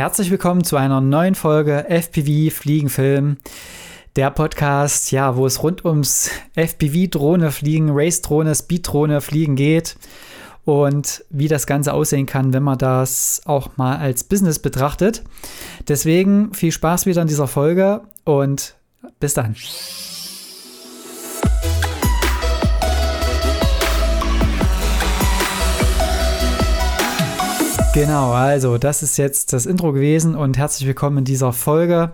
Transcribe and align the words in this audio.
Herzlich 0.00 0.30
willkommen 0.30 0.64
zu 0.64 0.78
einer 0.78 1.02
neuen 1.02 1.34
Folge 1.34 1.84
FPV 1.86 2.50
Fliegenfilm. 2.50 3.36
Der 4.16 4.30
Podcast, 4.30 5.12
ja, 5.12 5.36
wo 5.36 5.44
es 5.44 5.62
rund 5.62 5.84
ums 5.84 6.30
FPV-Drohne 6.54 7.50
fliegen, 7.50 7.90
Race-Drohne, 7.92 8.54
Speed-Drohne 8.54 9.20
fliegen 9.20 9.56
geht 9.56 9.96
und 10.64 11.22
wie 11.28 11.48
das 11.48 11.66
Ganze 11.66 11.92
aussehen 11.92 12.24
kann, 12.24 12.54
wenn 12.54 12.62
man 12.62 12.78
das 12.78 13.42
auch 13.44 13.76
mal 13.76 13.98
als 13.98 14.24
Business 14.24 14.58
betrachtet. 14.58 15.22
Deswegen 15.86 16.54
viel 16.54 16.72
Spaß 16.72 17.04
wieder 17.04 17.20
in 17.20 17.28
dieser 17.28 17.46
Folge 17.46 18.00
und 18.24 18.76
bis 19.18 19.34
dann. 19.34 19.54
Genau, 27.92 28.30
also 28.30 28.78
das 28.78 29.02
ist 29.02 29.16
jetzt 29.16 29.52
das 29.52 29.66
Intro 29.66 29.92
gewesen 29.92 30.36
und 30.36 30.56
herzlich 30.56 30.86
willkommen 30.86 31.18
in 31.18 31.24
dieser 31.24 31.52
Folge. 31.52 32.12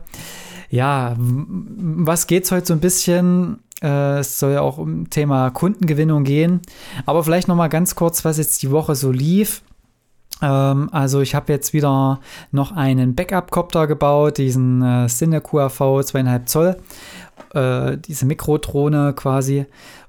Ja, 0.70 1.14
was 1.18 2.26
geht 2.26 2.44
es 2.44 2.50
heute 2.50 2.66
so 2.66 2.72
ein 2.72 2.80
bisschen? 2.80 3.58
Äh, 3.82 4.20
es 4.20 4.38
soll 4.38 4.52
ja 4.52 4.62
auch 4.62 4.78
um 4.78 5.10
Thema 5.10 5.50
Kundengewinnung 5.50 6.24
gehen. 6.24 6.62
Aber 7.04 7.22
vielleicht 7.22 7.46
noch 7.46 7.56
mal 7.56 7.68
ganz 7.68 7.94
kurz, 7.94 8.24
was 8.24 8.38
jetzt 8.38 8.62
die 8.62 8.70
Woche 8.70 8.94
so 8.94 9.12
lief. 9.12 9.62
Ähm, 10.42 10.88
also 10.92 11.20
ich 11.20 11.34
habe 11.34 11.52
jetzt 11.52 11.72
wieder 11.72 12.20
noch 12.52 12.72
einen 12.72 13.14
Backup-Copter 13.14 13.86
gebaut, 13.86 14.38
diesen 14.38 14.82
äh, 14.82 15.08
Cine 15.08 15.40
QAV 15.40 15.80
2,5 15.80 16.46
Zoll, 16.46 16.76
äh, 17.54 17.98
diese 17.98 18.26
Mikrodrohne 18.26 19.12
quasi 19.14 19.66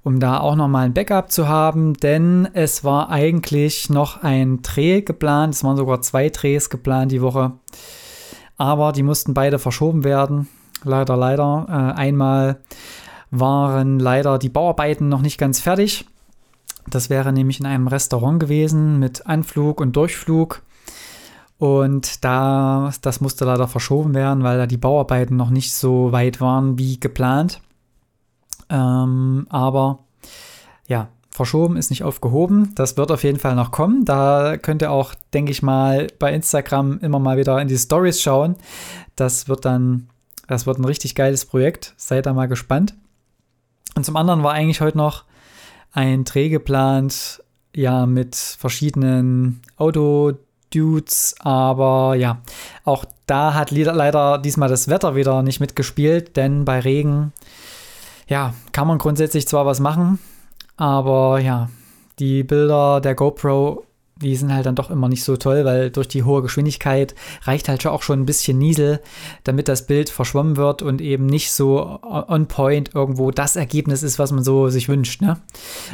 um 0.07 0.21
da 0.21 0.39
auch 0.39 0.55
nochmal 0.55 0.85
ein 0.85 0.93
Backup 0.93 1.33
zu 1.33 1.49
haben, 1.49 1.93
denn 1.95 2.47
es 2.53 2.85
war 2.85 3.09
eigentlich 3.09 3.89
noch 3.89 4.23
ein 4.23 4.61
Dreh 4.61 5.01
geplant. 5.01 5.53
Es 5.53 5.65
waren 5.65 5.75
sogar 5.75 6.01
zwei 6.01 6.29
Drehs 6.29 6.69
geplant 6.69 7.11
die 7.11 7.21
Woche. 7.21 7.51
Aber 8.55 8.93
die 8.93 9.03
mussten 9.03 9.33
beide 9.33 9.59
verschoben 9.59 10.05
werden. 10.05 10.47
Leider, 10.85 11.17
leider. 11.17 11.65
Äh, 11.67 11.99
einmal 11.99 12.61
waren 13.31 13.99
leider 13.99 14.39
die 14.39 14.47
Bauarbeiten 14.47 15.09
noch 15.09 15.21
nicht 15.21 15.37
ganz 15.37 15.59
fertig. 15.59 16.05
Das 16.89 17.09
wäre 17.09 17.33
nämlich 17.33 17.59
in 17.59 17.65
einem 17.65 17.87
Restaurant 17.87 18.39
gewesen 18.39 18.99
mit 18.99 19.27
Anflug 19.27 19.81
und 19.81 19.95
Durchflug. 19.95 20.63
Und 21.57 22.23
da, 22.23 22.91
das 23.01 23.19
musste 23.19 23.45
leider 23.45 23.67
verschoben 23.67 24.13
werden, 24.13 24.43
weil 24.43 24.57
da 24.57 24.67
die 24.67 24.77
Bauarbeiten 24.77 25.35
noch 25.35 25.49
nicht 25.49 25.73
so 25.73 26.11
weit 26.11 26.39
waren 26.39 26.77
wie 26.77 26.99
geplant. 26.99 27.61
Ähm, 28.69 29.47
aber 29.49 29.99
ja, 30.87 31.09
verschoben 31.31 31.77
ist 31.77 31.89
nicht 31.89 32.03
aufgehoben. 32.03 32.73
Das 32.75 32.95
wird 32.95 33.11
auf 33.11 33.23
jeden 33.23 33.39
Fall 33.39 33.55
noch 33.55 33.71
kommen. 33.71 34.05
Da 34.05 34.57
könnt 34.57 34.81
ihr 34.81 34.91
auch, 34.91 35.15
denke 35.33 35.51
ich 35.51 35.63
mal, 35.63 36.07
bei 36.19 36.33
Instagram 36.33 36.99
immer 36.99 37.19
mal 37.19 37.37
wieder 37.37 37.59
in 37.59 37.67
die 37.67 37.77
Stories 37.77 38.21
schauen. 38.21 38.55
Das 39.15 39.47
wird 39.49 39.65
dann, 39.65 40.09
das 40.47 40.67
wird 40.67 40.77
ein 40.77 40.85
richtig 40.85 41.15
geiles 41.15 41.45
Projekt. 41.45 41.93
Seid 41.97 42.27
da 42.27 42.33
mal 42.33 42.47
gespannt. 42.47 42.95
Und 43.95 44.05
zum 44.05 44.15
anderen 44.15 44.43
war 44.43 44.53
eigentlich 44.53 44.81
heute 44.81 44.97
noch 44.97 45.25
ein 45.91 46.23
Dreh 46.23 46.49
geplant, 46.49 47.43
ja, 47.75 48.05
mit 48.05 48.35
verschiedenen 48.35 49.61
Autodudes, 49.77 51.35
aber 51.39 52.15
ja, 52.15 52.41
auch 52.83 53.05
da 53.25 53.53
hat 53.53 53.71
leider 53.71 54.37
diesmal 54.37 54.69
das 54.69 54.87
Wetter 54.87 55.15
wieder 55.15 55.43
nicht 55.43 55.59
mitgespielt, 55.59 56.37
denn 56.37 56.65
bei 56.65 56.79
Regen 56.79 57.33
ja, 58.27 58.53
kann 58.71 58.87
man 58.87 58.97
grundsätzlich 58.97 59.47
zwar 59.47 59.65
was 59.65 59.79
machen, 59.79 60.19
aber 60.75 61.39
ja, 61.39 61.69
die 62.19 62.43
Bilder 62.43 63.01
der 63.01 63.15
GoPro, 63.15 63.85
die 64.21 64.35
sind 64.35 64.53
halt 64.53 64.65
dann 64.65 64.75
doch 64.75 64.89
immer 64.89 65.09
nicht 65.09 65.23
so 65.23 65.37
toll, 65.37 65.65
weil 65.65 65.91
durch 65.91 66.07
die 66.07 66.23
hohe 66.23 66.41
Geschwindigkeit 66.41 67.15
reicht 67.43 67.69
halt 67.69 67.83
schon 67.83 67.91
auch 67.91 68.03
schon 68.03 68.19
ein 68.19 68.25
bisschen 68.25 68.57
Niesel, 68.57 68.99
damit 69.43 69.67
das 69.67 69.85
Bild 69.87 70.09
verschwommen 70.09 70.57
wird 70.57 70.81
und 70.81 71.01
eben 71.01 71.25
nicht 71.25 71.51
so 71.51 71.99
on 72.03 72.47
point 72.47 72.95
irgendwo 72.95 73.31
das 73.31 73.55
Ergebnis 73.55 74.03
ist, 74.03 74.19
was 74.19 74.31
man 74.31 74.43
so 74.43 74.69
sich 74.69 74.89
wünscht. 74.89 75.21
Ne? 75.21 75.37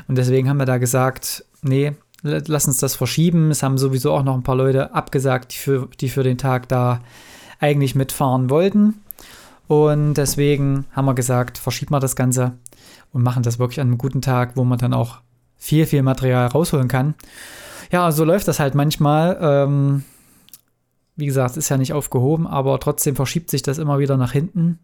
Und 0.08 0.18
deswegen 0.18 0.50
haben 0.50 0.58
wir 0.58 0.66
da 0.66 0.78
gesagt, 0.78 1.46
nee, 1.62 1.94
lass 2.24 2.68
uns 2.68 2.78
das 2.78 2.96
verschieben. 2.96 3.52
Es 3.52 3.64
haben 3.64 3.78
sowieso 3.78 4.12
auch 4.14 4.24
noch 4.24 4.36
ein 4.36 4.44
paar 4.44 4.56
Leute 4.56 4.94
abgesagt, 4.94 5.54
die 5.54 5.58
für, 5.58 5.90
die 6.00 6.10
für 6.10 6.24
den 6.24 6.38
Tag 6.38 6.70
da 6.70 7.02
eigentlich 7.60 7.96
mitfahren 7.96 8.50
wollten. 8.50 8.96
Und 9.68 10.16
deswegen 10.16 10.86
haben 10.92 11.06
wir 11.06 11.14
gesagt, 11.14 11.58
verschieben 11.58 11.94
wir 11.94 12.00
das 12.00 12.16
Ganze 12.16 12.54
und 13.12 13.24
machen 13.24 13.44
das 13.44 13.60
wirklich 13.60 13.80
an 13.80 13.88
einem 13.88 13.98
guten 13.98 14.22
Tag, 14.22 14.56
wo 14.56 14.64
man 14.64 14.80
dann 14.80 14.94
auch 14.94 15.20
viel, 15.58 15.86
viel 15.86 16.04
Material 16.04 16.48
rausholen 16.48 16.88
kann. 16.88 17.16
Ja, 17.92 18.12
so 18.12 18.24
läuft 18.24 18.48
das 18.48 18.60
halt 18.60 18.76
manchmal. 18.76 19.38
Ähm, 19.42 20.04
wie 21.16 21.26
gesagt, 21.26 21.58
ist 21.58 21.70
ja 21.70 21.78
nicht 21.78 21.94
aufgehoben, 21.94 22.48
aber 22.48 22.80
trotzdem 22.80 23.16
verschiebt 23.16 23.50
sich 23.50 23.62
das 23.62 23.78
immer 23.78 24.00
wieder 24.00 24.18
nach 24.18 24.32
hinten. 24.32 24.80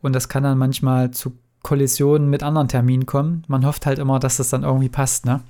Und 0.00 0.14
das 0.14 0.28
kann 0.28 0.44
dann 0.44 0.58
manchmal 0.58 1.10
zu 1.10 1.36
Kollisionen 1.62 2.28
mit 2.30 2.42
anderen 2.42 2.68
Terminen 2.68 3.06
kommen. 3.06 3.42
Man 3.48 3.66
hofft 3.66 3.86
halt 3.86 3.98
immer, 3.98 4.20
dass 4.20 4.36
das 4.36 4.50
dann 4.50 4.62
irgendwie 4.62 4.90
passt. 4.90 5.24
Ne? 5.24 5.40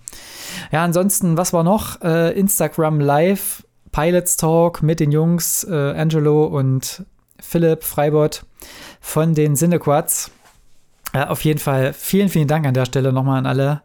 Ja, 0.72 0.82
ansonsten, 0.84 1.37
was 1.37 1.53
war 1.53 1.65
noch? 1.65 2.00
Äh, 2.00 2.38
Instagram 2.38 3.00
Live, 3.00 3.66
Pilots 3.93 4.37
Talk 4.37 4.82
mit 4.82 5.00
den 5.00 5.12
Jungs, 5.12 5.65
äh, 5.65 5.93
Angelo 5.93 6.47
und 6.47 7.05
Philipp 7.41 7.84
Freibot 7.84 8.47
von 9.00 9.34
den 9.34 9.56
Cinequads. 9.56 10.31
Auf 11.15 11.45
jeden 11.45 11.61
Fall 11.61 11.93
vielen, 11.93 12.29
vielen 12.29 12.49
Dank 12.49 12.67
an 12.67 12.75
der 12.75 12.87
Stelle 12.87 13.13
nochmal 13.13 13.39
an 13.39 13.47
alle, 13.47 13.83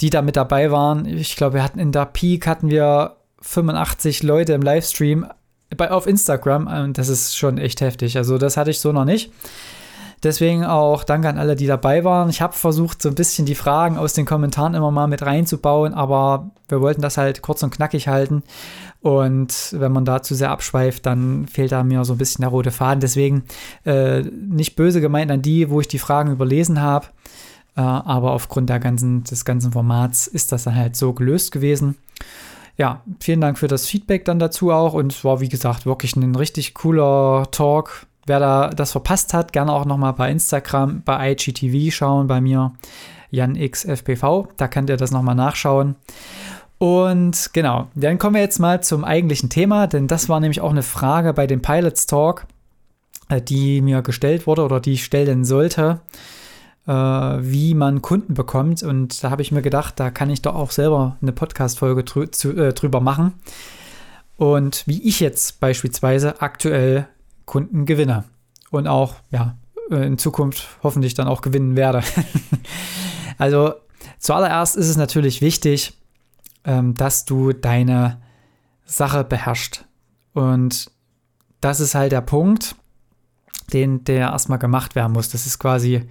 die 0.00 0.10
da 0.10 0.20
mit 0.20 0.36
dabei 0.36 0.72
waren. 0.72 1.06
Ich 1.06 1.36
glaube, 1.36 1.54
wir 1.54 1.62
hatten 1.62 1.78
in 1.78 1.92
der 1.92 2.06
Peak 2.06 2.46
hatten 2.46 2.70
wir 2.70 3.18
85 3.40 4.24
Leute 4.24 4.52
im 4.52 4.62
Livestream 4.62 5.26
bei, 5.76 5.90
auf 5.90 6.06
Instagram 6.06 6.92
das 6.92 7.08
ist 7.08 7.36
schon 7.36 7.58
echt 7.58 7.80
heftig. 7.80 8.16
Also 8.16 8.36
das 8.36 8.56
hatte 8.56 8.70
ich 8.70 8.80
so 8.80 8.92
noch 8.92 9.04
nicht. 9.04 9.32
Deswegen 10.22 10.64
auch 10.64 11.02
danke 11.02 11.28
an 11.28 11.38
alle, 11.38 11.56
die 11.56 11.66
dabei 11.66 12.04
waren. 12.04 12.30
Ich 12.30 12.40
habe 12.40 12.52
versucht, 12.52 13.02
so 13.02 13.08
ein 13.08 13.16
bisschen 13.16 13.44
die 13.44 13.56
Fragen 13.56 13.98
aus 13.98 14.12
den 14.12 14.24
Kommentaren 14.24 14.74
immer 14.74 14.92
mal 14.92 15.08
mit 15.08 15.22
reinzubauen, 15.22 15.94
aber 15.94 16.50
wir 16.68 16.80
wollten 16.80 17.02
das 17.02 17.18
halt 17.18 17.42
kurz 17.42 17.62
und 17.64 17.70
knackig 17.70 18.06
halten. 18.06 18.44
Und 19.00 19.74
wenn 19.76 19.90
man 19.90 20.04
da 20.04 20.22
zu 20.22 20.36
sehr 20.36 20.52
abschweift, 20.52 21.06
dann 21.06 21.48
fehlt 21.48 21.72
da 21.72 21.82
mir 21.82 22.04
so 22.04 22.14
ein 22.14 22.18
bisschen 22.18 22.42
der 22.42 22.50
rote 22.50 22.70
Faden. 22.70 23.00
Deswegen 23.00 23.42
äh, 23.84 24.20
nicht 24.20 24.76
böse 24.76 25.00
gemeint 25.00 25.32
an 25.32 25.42
die, 25.42 25.70
wo 25.70 25.80
ich 25.80 25.88
die 25.88 25.98
Fragen 25.98 26.30
überlesen 26.30 26.80
habe. 26.80 27.06
Äh, 27.76 27.80
aber 27.80 28.30
aufgrund 28.30 28.70
der 28.70 28.78
ganzen, 28.78 29.24
des 29.24 29.44
ganzen 29.44 29.72
Formats 29.72 30.28
ist 30.28 30.52
das 30.52 30.64
dann 30.64 30.76
halt 30.76 30.94
so 30.94 31.14
gelöst 31.14 31.50
gewesen. 31.50 31.96
Ja, 32.78 33.02
vielen 33.18 33.40
Dank 33.40 33.58
für 33.58 33.68
das 33.68 33.86
Feedback 33.86 34.24
dann 34.24 34.38
dazu 34.38 34.70
auch. 34.70 34.94
Und 34.94 35.12
es 35.12 35.24
war, 35.24 35.40
wie 35.40 35.48
gesagt, 35.48 35.84
wirklich 35.84 36.14
ein 36.14 36.36
richtig 36.36 36.74
cooler 36.74 37.48
Talk 37.50 38.06
Wer 38.26 38.38
da 38.38 38.70
das 38.70 38.92
verpasst 38.92 39.34
hat, 39.34 39.52
gerne 39.52 39.72
auch 39.72 39.84
nochmal 39.84 40.12
bei 40.12 40.30
Instagram, 40.30 41.02
bei 41.02 41.32
IGTV 41.32 41.92
schauen, 41.92 42.28
bei 42.28 42.40
mir, 42.40 42.72
JanXFPV. 43.30 44.48
Da 44.56 44.68
könnt 44.68 44.90
ihr 44.90 44.96
das 44.96 45.10
nochmal 45.10 45.34
nachschauen. 45.34 45.96
Und 46.78 47.50
genau, 47.52 47.88
dann 47.94 48.18
kommen 48.18 48.34
wir 48.34 48.42
jetzt 48.42 48.58
mal 48.58 48.82
zum 48.82 49.04
eigentlichen 49.04 49.50
Thema, 49.50 49.86
denn 49.86 50.08
das 50.08 50.28
war 50.28 50.40
nämlich 50.40 50.60
auch 50.60 50.70
eine 50.70 50.82
Frage 50.82 51.32
bei 51.32 51.46
dem 51.46 51.62
Pilots 51.62 52.06
Talk, 52.06 52.46
äh, 53.28 53.40
die 53.40 53.80
mir 53.80 54.02
gestellt 54.02 54.46
wurde 54.46 54.64
oder 54.64 54.80
die 54.80 54.94
ich 54.94 55.04
stellen 55.04 55.44
sollte, 55.44 56.00
äh, 56.88 56.92
wie 56.92 57.74
man 57.74 58.02
Kunden 58.02 58.34
bekommt. 58.34 58.82
Und 58.82 59.22
da 59.22 59.30
habe 59.30 59.42
ich 59.42 59.52
mir 59.52 59.62
gedacht, 59.62 60.00
da 60.00 60.10
kann 60.10 60.30
ich 60.30 60.42
doch 60.42 60.56
auch 60.56 60.72
selber 60.72 61.16
eine 61.22 61.32
Podcast-Folge 61.32 62.02
äh, 62.02 62.72
drüber 62.72 63.00
machen. 63.00 63.34
Und 64.36 64.82
wie 64.86 65.02
ich 65.02 65.20
jetzt 65.20 65.60
beispielsweise 65.60 66.42
aktuell 66.42 67.06
Kunden 67.52 67.84
gewinne. 67.84 68.24
Und 68.70 68.86
auch, 68.86 69.16
ja, 69.30 69.58
in 69.90 70.16
Zukunft 70.16 70.68
hoffentlich 70.82 71.12
dann 71.12 71.28
auch 71.28 71.42
gewinnen 71.42 71.76
werde. 71.76 72.02
also 73.36 73.74
zuallererst 74.18 74.74
ist 74.74 74.88
es 74.88 74.96
natürlich 74.96 75.42
wichtig, 75.42 76.00
ähm, 76.64 76.94
dass 76.94 77.26
du 77.26 77.52
deine 77.52 78.22
Sache 78.86 79.22
beherrschst. 79.22 79.84
Und 80.32 80.90
das 81.60 81.80
ist 81.80 81.94
halt 81.94 82.12
der 82.12 82.22
Punkt, 82.22 82.74
den 83.74 84.02
der 84.04 84.30
erstmal 84.30 84.58
gemacht 84.58 84.94
werden 84.94 85.12
muss. 85.12 85.28
Das 85.28 85.44
ist 85.44 85.58
quasi 85.58 86.08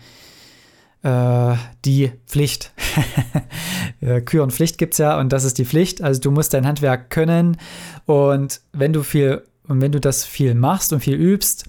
äh, 1.02 1.56
die 1.86 2.12
Pflicht. 2.28 2.72
Kür 4.26 4.44
und 4.44 4.54
Pflicht 4.54 4.78
gibt 4.78 4.94
es 4.94 5.00
ja 5.00 5.20
und 5.20 5.34
das 5.34 5.44
ist 5.44 5.58
die 5.58 5.66
Pflicht. 5.66 6.04
Also 6.04 6.22
du 6.22 6.30
musst 6.30 6.54
dein 6.54 6.68
Handwerk 6.68 7.10
können 7.10 7.58
und 8.06 8.62
wenn 8.74 8.94
du 8.94 9.02
viel 9.02 9.44
und 9.68 9.82
wenn 9.82 9.92
du 9.92 10.00
das 10.00 10.24
viel 10.26 10.56
machst 10.56 10.94
und 10.94 11.02
viel 11.02 11.16
übst, 11.16 11.66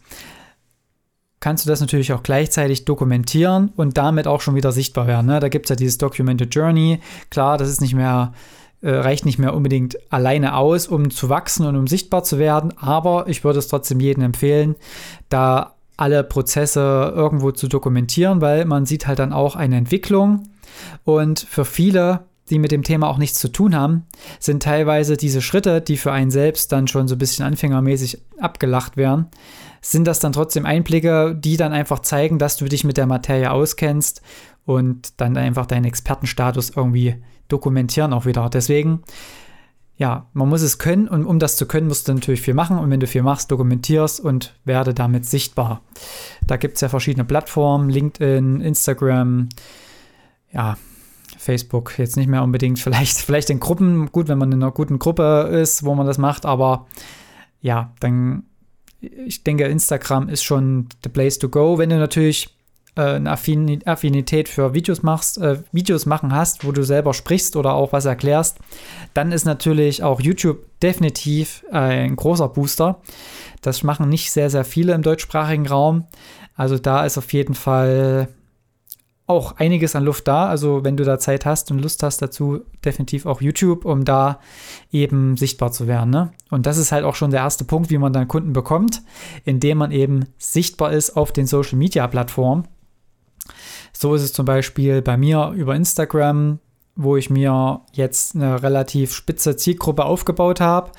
kannst 1.41 1.67
du 1.67 1.69
das 1.69 1.81
natürlich 1.81 2.13
auch 2.13 2.23
gleichzeitig 2.23 2.85
dokumentieren 2.85 3.73
und 3.77 3.99
damit 3.99 4.27
auch 4.27 4.41
schon 4.41 4.55
wieder 4.55 4.73
sichtbar 4.73 5.07
werden. 5.07 5.27
Ne? 5.27 5.41
Da 5.41 5.49
gibt 5.49 5.67
es 5.67 5.71
ja 5.71 5.77
dieses 5.77 5.99
Documented 5.99 6.55
Journey. 6.55 7.01
Klar, 7.31 7.59
das 7.59 7.69
ist 7.69 7.81
nicht 7.81 7.95
mehr, 7.95 8.33
äh, 8.81 8.91
reicht 8.91 9.27
nicht 9.27 9.39
mehr 9.39 9.55
unbedingt 9.55 9.99
alleine 10.11 10.57
aus, 10.57 10.87
um 10.87 11.11
zu 11.11 11.29
wachsen 11.29 11.67
und 11.67 11.77
um 11.77 11.87
sichtbar 11.89 12.23
zu 12.23 12.39
werden, 12.39 12.73
aber 12.79 13.29
ich 13.29 13.43
würde 13.45 13.59
es 13.59 13.69
trotzdem 13.69 13.99
jedem 14.01 14.23
empfehlen, 14.23 14.77
da 15.29 15.75
alle 15.97 16.25
Prozesse 16.25 17.13
irgendwo 17.15 17.51
zu 17.51 17.69
dokumentieren, 17.69 18.41
weil 18.41 18.65
man 18.65 18.87
sieht 18.87 19.07
halt 19.07 19.19
dann 19.19 19.33
auch 19.33 19.57
eine 19.57 19.77
Entwicklung 19.77 20.49
und 21.05 21.41
für 21.41 21.65
viele 21.65 22.21
die 22.53 22.59
mit 22.59 22.71
dem 22.71 22.83
Thema 22.83 23.09
auch 23.09 23.17
nichts 23.17 23.39
zu 23.39 23.49
tun 23.49 23.75
haben, 23.75 24.05
sind 24.39 24.63
teilweise 24.63 25.17
diese 25.17 25.41
Schritte, 25.41 25.81
die 25.81 25.97
für 25.97 26.13
einen 26.13 26.31
selbst 26.31 26.71
dann 26.71 26.87
schon 26.87 27.09
so 27.09 27.15
ein 27.15 27.19
bisschen 27.19 27.47
anfängermäßig 27.47 28.21
abgelacht 28.39 28.99
werden, 28.99 29.29
sind 29.81 30.07
das 30.07 30.21
dann 30.21 30.33
trotzdem 30.33 30.67
Einblicke, 30.67 31.35
die 31.35 31.57
dann 31.57 31.73
einfach 31.73 32.01
zeigen, 32.01 32.39
dass 32.39 32.59
du 32.59 32.67
dich 32.67 32.85
mit 32.85 32.99
der 32.99 33.07
Materie 33.07 33.51
auskennst 33.51 34.21
und 34.67 35.21
dann 35.21 35.37
einfach 35.39 35.65
deinen 35.65 35.87
Expertenstatus 35.87 36.71
irgendwie 36.77 37.17
dokumentieren 37.49 38.13
auch 38.13 38.27
wieder. 38.27 38.51
Deswegen, 38.51 39.03
ja, 39.97 40.27
man 40.35 40.51
muss 40.51 40.61
es 40.61 40.79
können 40.79 41.09
und 41.09 41.25
um 41.25 41.39
das 41.39 41.57
zu 41.57 41.67
können, 41.67 41.89
musst 41.89 42.07
du 42.07 42.13
natürlich 42.13 42.43
viel 42.43 42.55
machen 42.55 42.79
und 42.79 42.91
wenn 42.91 43.01
du 43.01 43.07
viel 43.07 43.23
machst, 43.23 43.51
dokumentierst 43.51 44.21
und 44.21 44.55
werde 44.67 44.93
damit 44.93 45.25
sichtbar. 45.25 45.81
Da 46.47 46.59
gibt 46.59 46.75
es 46.75 46.83
ja 46.83 46.91
verschiedene 46.91 47.25
Plattformen, 47.25 47.89
LinkedIn, 47.89 48.61
Instagram, 48.61 49.49
ja, 50.53 50.77
Facebook 51.43 51.99
jetzt 51.99 52.17
nicht 52.17 52.29
mehr 52.29 52.43
unbedingt, 52.43 52.79
vielleicht, 52.79 53.19
vielleicht 53.19 53.51
in 53.51 53.61
Gruppen, 53.61 54.11
gut, 54.13 54.29
wenn 54.29 54.39
man 54.39 54.53
in 54.53 54.63
einer 54.63 54.73
guten 54.73 54.99
Gruppe 54.99 55.49
ist, 55.53 55.85
wo 55.85 55.95
man 55.95 56.07
das 56.07 56.19
macht, 56.19 56.47
aber 56.47 56.87
ja, 57.61 57.93
dann, 58.01 58.45
ich 59.01 59.45
denke, 59.45 59.65
Instagram 59.65 60.29
ist 60.29 60.45
schon 60.45 60.89
the 61.03 61.09
place 61.09 61.39
to 61.39 61.49
go, 61.49 61.79
wenn 61.79 61.91
du 61.91 61.99
natürlich 61.99 62.49
äh, 62.95 63.15
eine 63.15 63.31
Affinität 63.31 64.49
für 64.49 64.75
Videos 64.75 65.03
machst, 65.03 65.39
äh, 65.39 65.59
Videos 65.73 66.07
machen 66.07 66.35
hast, 66.35 66.65
wo 66.65 66.73
du 66.73 66.85
selber 66.85 67.15
sprichst 67.15 67.57
oder 67.57 67.75
auch 67.75 67.93
was 67.93 68.05
erklärst, 68.05 68.59
dann 69.15 69.33
ist 69.33 69.45
natürlich 69.45 70.03
auch 70.03 70.21
YouTube 70.21 70.65
definitiv 70.81 71.65
ein 71.73 72.17
großer 72.17 72.49
Booster. 72.49 73.01
Das 73.63 73.83
machen 73.83 74.09
nicht 74.09 74.31
sehr, 74.31 74.51
sehr 74.51 74.65
viele 74.65 74.93
im 74.93 75.03
deutschsprachigen 75.03 75.67
Raum. 75.67 76.07
Also 76.55 76.79
da 76.79 77.07
ist 77.07 77.17
auf 77.17 77.33
jeden 77.33 77.55
Fall 77.55 78.29
auch 79.33 79.57
einiges 79.57 79.97
an 79.97 80.05
Luft 80.05 80.29
da. 80.29 80.47
Also 80.47 80.85
wenn 80.85 80.97
du 80.97 81.05
da 81.05 81.19
Zeit 81.19 81.45
hast 81.45 81.71
und 81.71 81.81
Lust 81.81 82.03
hast 82.03 82.23
dazu, 82.23 82.61
definitiv 82.85 83.27
auch 83.27 83.41
YouTube, 83.41 83.85
um 83.85 84.05
da 84.05 84.39
eben 84.93 85.37
sichtbar 85.37 85.73
zu 85.73 85.87
werden. 85.87 86.11
Ne? 86.11 86.33
Und 86.51 86.67
das 86.67 86.79
ist 86.79 86.93
halt 86.93 87.05
auch 87.05 87.15
schon 87.15 87.31
der 87.31 87.41
erste 87.41 87.65
Punkt, 87.65 87.91
wie 87.91 87.99
man 87.99 88.13
dann 88.13 88.29
Kunden 88.29 88.53
bekommt, 88.53 89.03
indem 89.45 89.79
man 89.79 89.91
eben 89.91 90.27
sichtbar 90.39 90.93
ist 90.93 91.17
auf 91.17 91.33
den 91.33 91.47
Social-Media-Plattformen. 91.47 92.69
So 93.93 94.15
ist 94.15 94.23
es 94.23 94.33
zum 94.33 94.47
Beispiel 94.47 95.03
bei 95.03 95.17
mir 95.17 95.53
über 95.57 95.75
Instagram, 95.75 96.59
wo 96.95 97.17
ich 97.17 97.31
mir 97.31 97.81
jetzt 97.93 98.35
eine 98.35 98.63
relativ 98.63 99.13
spitze 99.13 99.57
Zielgruppe 99.57 100.05
aufgebaut 100.05 100.61
habe 100.61 100.93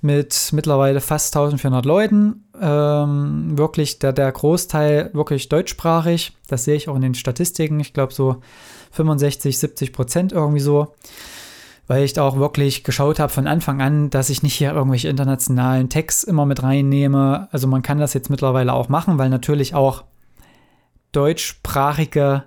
mit 0.00 0.50
mittlerweile 0.52 1.00
fast 1.00 1.34
1400 1.34 1.84
Leuten. 1.84 2.44
Ähm, 2.60 3.56
wirklich 3.56 3.98
der, 3.98 4.12
der 4.12 4.30
Großteil 4.32 5.10
wirklich 5.12 5.48
deutschsprachig. 5.48 6.36
Das 6.46 6.64
sehe 6.64 6.76
ich 6.76 6.88
auch 6.88 6.96
in 6.96 7.02
den 7.02 7.14
Statistiken. 7.14 7.80
Ich 7.80 7.92
glaube 7.92 8.12
so 8.12 8.36
65, 8.92 9.58
70 9.58 9.92
Prozent 9.92 10.32
irgendwie 10.32 10.60
so. 10.60 10.94
Weil 11.86 12.04
ich 12.04 12.12
da 12.12 12.22
auch 12.22 12.36
wirklich 12.36 12.84
geschaut 12.84 13.18
habe 13.18 13.32
von 13.32 13.46
Anfang 13.46 13.80
an, 13.80 14.10
dass 14.10 14.28
ich 14.28 14.42
nicht 14.42 14.54
hier 14.54 14.72
irgendwelche 14.72 15.08
internationalen 15.08 15.88
Tags 15.88 16.22
immer 16.22 16.44
mit 16.44 16.62
reinnehme. 16.62 17.48
Also 17.50 17.66
man 17.66 17.82
kann 17.82 17.98
das 17.98 18.12
jetzt 18.12 18.28
mittlerweile 18.28 18.74
auch 18.74 18.88
machen, 18.88 19.18
weil 19.18 19.30
natürlich 19.30 19.74
auch 19.74 20.04
deutschsprachige 21.12 22.44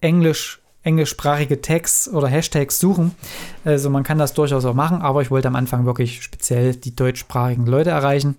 Englisch 0.00 0.60
englischsprachige 0.84 1.60
Tags 1.60 2.08
oder 2.08 2.28
Hashtags 2.28 2.78
suchen. 2.78 3.12
Also 3.64 3.90
man 3.90 4.04
kann 4.04 4.18
das 4.18 4.34
durchaus 4.34 4.64
auch 4.64 4.74
machen, 4.74 5.02
aber 5.02 5.22
ich 5.22 5.30
wollte 5.30 5.48
am 5.48 5.56
Anfang 5.56 5.86
wirklich 5.86 6.22
speziell 6.22 6.76
die 6.76 6.94
deutschsprachigen 6.94 7.66
Leute 7.66 7.90
erreichen. 7.90 8.36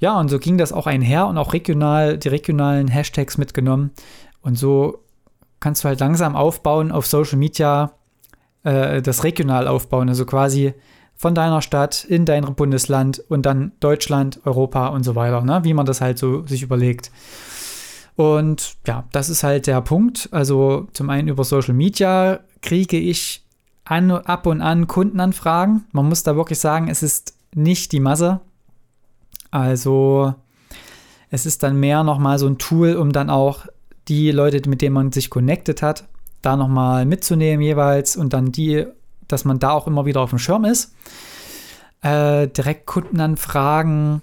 Ja, 0.00 0.18
und 0.18 0.28
so 0.28 0.38
ging 0.38 0.58
das 0.58 0.72
auch 0.72 0.86
einher 0.86 1.26
und 1.26 1.38
auch 1.38 1.52
regional, 1.52 2.18
die 2.18 2.28
regionalen 2.28 2.88
Hashtags 2.88 3.38
mitgenommen. 3.38 3.90
Und 4.40 4.58
so 4.58 5.04
kannst 5.60 5.84
du 5.84 5.88
halt 5.88 6.00
langsam 6.00 6.34
aufbauen 6.34 6.90
auf 6.90 7.06
Social 7.06 7.38
Media, 7.38 7.92
äh, 8.64 9.02
das 9.02 9.24
regional 9.24 9.68
aufbauen, 9.68 10.08
also 10.08 10.24
quasi 10.24 10.74
von 11.14 11.34
deiner 11.34 11.60
Stadt 11.60 12.02
in 12.04 12.24
dein 12.24 12.44
Bundesland 12.54 13.22
und 13.28 13.44
dann 13.44 13.72
Deutschland, 13.80 14.40
Europa 14.46 14.88
und 14.88 15.04
so 15.04 15.14
weiter, 15.16 15.42
ne? 15.42 15.60
wie 15.64 15.74
man 15.74 15.84
das 15.84 16.00
halt 16.00 16.18
so 16.18 16.46
sich 16.46 16.62
überlegt. 16.62 17.12
Und 18.16 18.76
ja, 18.86 19.04
das 19.12 19.28
ist 19.28 19.42
halt 19.42 19.66
der 19.66 19.82
Punkt. 19.82 20.30
Also 20.32 20.88
zum 20.94 21.10
einen 21.10 21.28
über 21.28 21.44
Social 21.44 21.74
Media 21.74 22.40
kriege 22.62 22.98
ich 22.98 23.44
an, 23.84 24.10
ab 24.10 24.46
und 24.46 24.62
an 24.62 24.86
Kundenanfragen. 24.86 25.84
Man 25.92 26.08
muss 26.08 26.22
da 26.22 26.36
wirklich 26.36 26.58
sagen, 26.58 26.88
es 26.88 27.02
ist 27.02 27.34
nicht 27.54 27.92
die 27.92 28.00
Masse. 28.00 28.40
Also 29.50 30.34
es 31.30 31.46
ist 31.46 31.62
dann 31.62 31.78
mehr 31.78 32.02
nochmal 32.02 32.38
so 32.38 32.46
ein 32.46 32.58
Tool, 32.58 32.96
um 32.96 33.12
dann 33.12 33.30
auch 33.30 33.66
die 34.08 34.30
Leute, 34.30 34.68
mit 34.68 34.82
denen 34.82 34.94
man 34.94 35.12
sich 35.12 35.30
connected 35.30 35.82
hat, 35.82 36.08
da 36.42 36.56
nochmal 36.56 37.06
mitzunehmen 37.06 37.62
jeweils 37.62 38.16
und 38.16 38.32
dann 38.32 38.52
die, 38.52 38.86
dass 39.28 39.44
man 39.44 39.58
da 39.58 39.70
auch 39.70 39.86
immer 39.86 40.06
wieder 40.06 40.20
auf 40.20 40.30
dem 40.30 40.38
Schirm 40.38 40.64
ist. 40.64 40.94
Äh, 42.02 42.48
direkt 42.48 42.86
Kundenanfragen 42.86 44.22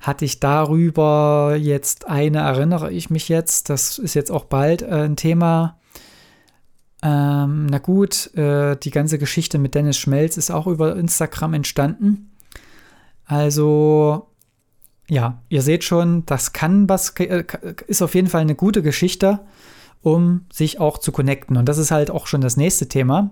hatte 0.00 0.24
ich 0.24 0.40
darüber 0.40 1.56
jetzt 1.58 2.06
eine, 2.06 2.38
erinnere 2.38 2.92
ich 2.92 3.10
mich 3.10 3.28
jetzt, 3.28 3.68
das 3.68 3.98
ist 3.98 4.14
jetzt 4.14 4.30
auch 4.30 4.44
bald 4.44 4.82
äh, 4.82 5.04
ein 5.04 5.16
Thema. 5.16 5.78
Ähm, 7.02 7.66
na 7.66 7.78
gut, 7.78 8.34
äh, 8.36 8.76
die 8.76 8.90
ganze 8.90 9.18
Geschichte 9.18 9.58
mit 9.58 9.74
Dennis 9.74 9.98
Schmelz 9.98 10.36
ist 10.36 10.50
auch 10.50 10.66
über 10.66 10.96
Instagram 10.96 11.54
entstanden. 11.54 12.30
Also, 13.26 14.28
ja, 15.08 15.42
ihr 15.48 15.62
seht 15.62 15.84
schon, 15.84 16.26
das 16.26 16.52
kann 16.52 16.88
was, 16.88 17.10
äh, 17.18 17.44
ist 17.86 18.02
auf 18.02 18.14
jeden 18.14 18.28
Fall 18.28 18.40
eine 18.40 18.54
gute 18.54 18.82
Geschichte, 18.82 19.40
um 20.02 20.46
sich 20.52 20.80
auch 20.80 20.98
zu 20.98 21.12
connecten. 21.12 21.56
Und 21.56 21.68
das 21.68 21.78
ist 21.78 21.90
halt 21.90 22.10
auch 22.10 22.26
schon 22.26 22.40
das 22.40 22.56
nächste 22.56 22.88
Thema 22.88 23.30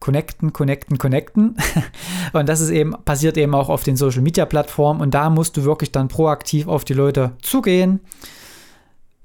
connecten, 0.00 0.52
connecten, 0.52 0.98
connecten. 0.98 1.56
Und 2.32 2.48
das 2.48 2.60
ist 2.60 2.70
eben, 2.70 2.94
passiert 3.04 3.36
eben 3.36 3.54
auch 3.54 3.68
auf 3.68 3.84
den 3.84 3.96
Social 3.96 4.22
Media 4.22 4.46
Plattformen. 4.46 5.00
Und 5.00 5.14
da 5.14 5.30
musst 5.30 5.56
du 5.56 5.64
wirklich 5.64 5.92
dann 5.92 6.08
proaktiv 6.08 6.68
auf 6.68 6.84
die 6.84 6.94
Leute 6.94 7.32
zugehen. 7.42 8.00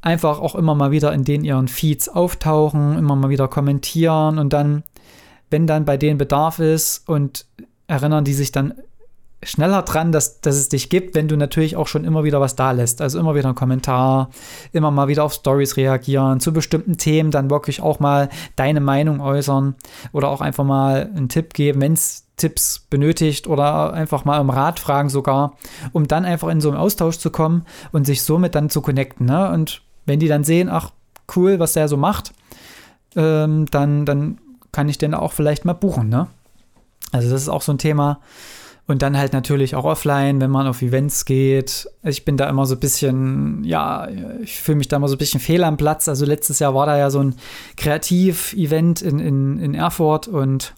Einfach 0.02 0.40
auch 0.40 0.56
immer 0.56 0.76
mal 0.76 0.92
wieder 0.92 1.14
in 1.14 1.24
den 1.24 1.44
ihren 1.44 1.68
Feeds 1.68 2.10
auftauchen, 2.10 2.98
immer 2.98 3.16
mal 3.16 3.30
wieder 3.30 3.48
kommentieren 3.48 4.38
und 4.38 4.52
dann, 4.52 4.84
wenn 5.50 5.66
dann 5.66 5.86
bei 5.86 5.96
denen 5.96 6.18
Bedarf 6.18 6.60
ist 6.60 7.08
und 7.08 7.46
erinnern 7.88 8.26
die 8.26 8.34
sich 8.34 8.52
dann 8.52 8.74
schneller 9.46 9.82
dran, 9.82 10.12
dass, 10.12 10.42
dass 10.42 10.56
es 10.56 10.70
dich 10.70 10.90
gibt, 10.90 11.16
wenn 11.16 11.28
du 11.28 11.38
natürlich 11.38 11.76
auch 11.76 11.88
schon 11.88 12.04
immer 12.06 12.24
wieder 12.24 12.42
was 12.42 12.56
da 12.56 12.72
lässt. 12.72 13.02
Also 13.02 13.20
immer 13.20 13.36
wieder 13.36 13.48
einen 13.48 13.56
Kommentar, 13.56 14.30
immer 14.72 14.92
mal 14.92 15.08
wieder 15.08 15.24
auf 15.24 15.34
Stories 15.34 15.78
reagieren, 15.78 16.40
zu 16.40 16.54
bestimmten 16.54 16.98
Themen 16.98 17.32
dann 17.32 17.50
wirklich 17.50 17.82
auch 17.82 18.00
mal 18.00 18.30
deine 18.56 18.80
Meinung 18.80 19.22
äußern 19.22 19.76
oder 20.12 20.30
auch 20.30 20.42
einfach 20.42 20.64
mal 20.64 21.10
einen 21.16 21.30
Tipp 21.30 21.54
geben, 21.54 21.82
wenn 21.82 21.94
es 21.94 22.26
Tipps 22.38 22.88
benötigt 22.90 23.48
oder 23.48 23.94
einfach 23.94 24.26
mal 24.26 24.40
um 24.40 24.50
Rat 24.50 24.80
fragen 24.80 25.10
sogar, 25.10 25.54
um 25.92 26.08
dann 26.08 26.26
einfach 26.26 26.50
in 26.50 26.62
so 26.62 26.70
einen 26.70 26.78
Austausch 26.78 27.18
zu 27.18 27.30
kommen 27.30 27.66
und 27.92 28.06
sich 28.06 28.24
somit 28.24 28.56
dann 28.56 28.70
zu 28.70 28.82
connecten. 28.82 29.28
Ne? 29.28 29.52
Und 29.52 29.82
wenn 30.06 30.20
die 30.20 30.28
dann 30.28 30.44
sehen, 30.44 30.70
ach 30.70 30.92
cool, 31.36 31.60
was 31.60 31.74
der 31.74 31.88
so 31.88 31.98
macht, 31.98 32.34
ähm, 33.16 33.68
dann, 33.70 34.06
dann 34.06 34.40
kann 34.72 34.90
ich 34.90 34.98
den 34.98 35.14
auch 35.14 35.32
vielleicht 35.32 35.66
mal 35.66 35.74
buchen. 35.74 36.10
Ne? 36.10 36.28
Also 37.12 37.30
das 37.30 37.44
ist 37.44 37.50
auch 37.50 37.62
so 37.62 37.72
ein 37.72 37.78
Thema, 37.78 38.20
und 38.86 39.02
dann 39.02 39.18
halt 39.18 39.32
natürlich 39.32 39.76
auch 39.76 39.86
offline, 39.86 40.42
wenn 40.42 40.52
man 40.52 40.68
auf 40.68 40.82
Events 40.82 41.24
geht. 41.26 41.88
Ich 42.04 42.26
bin 42.26 42.36
da 42.36 42.50
immer 42.50 42.66
so 42.66 42.76
ein 42.76 42.80
bisschen, 42.80 43.64
ja, 43.64 44.10
ich 44.42 44.60
fühle 44.60 44.78
mich 44.78 44.90
da 44.90 44.98
immer 44.98 45.08
so 45.08 45.16
ein 45.16 45.20
bisschen 45.20 45.40
fehl 45.40 45.64
am 45.64 45.78
Platz. 45.78 46.10
Also 46.10 46.26
letztes 46.26 46.60
Jahr 46.60 46.76
war 46.76 46.86
da 46.86 46.98
ja 46.98 47.10
so 47.10 47.20
ein 47.20 47.36
Kreativ-Event 47.78 49.02
in, 49.02 49.20
in, 49.20 49.60
in 49.60 49.74
Erfurt 49.74 50.28
und 50.28 50.74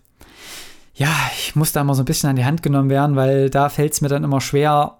ja, 0.94 1.14
ich 1.38 1.56
muss 1.56 1.72
da 1.72 1.82
immer 1.82 1.96
so 1.96 2.04
ein 2.04 2.06
bisschen 2.06 2.30
an 2.30 2.36
die 2.36 2.46
Hand 2.46 2.62
genommen 2.62 2.90
werden, 2.90 3.16
weil 3.16 3.50
da 3.50 3.70
fällt 3.70 3.94
es 3.94 4.02
mir 4.02 4.08
dann 4.08 4.24
immer 4.24 4.40
schwer, 4.40 4.98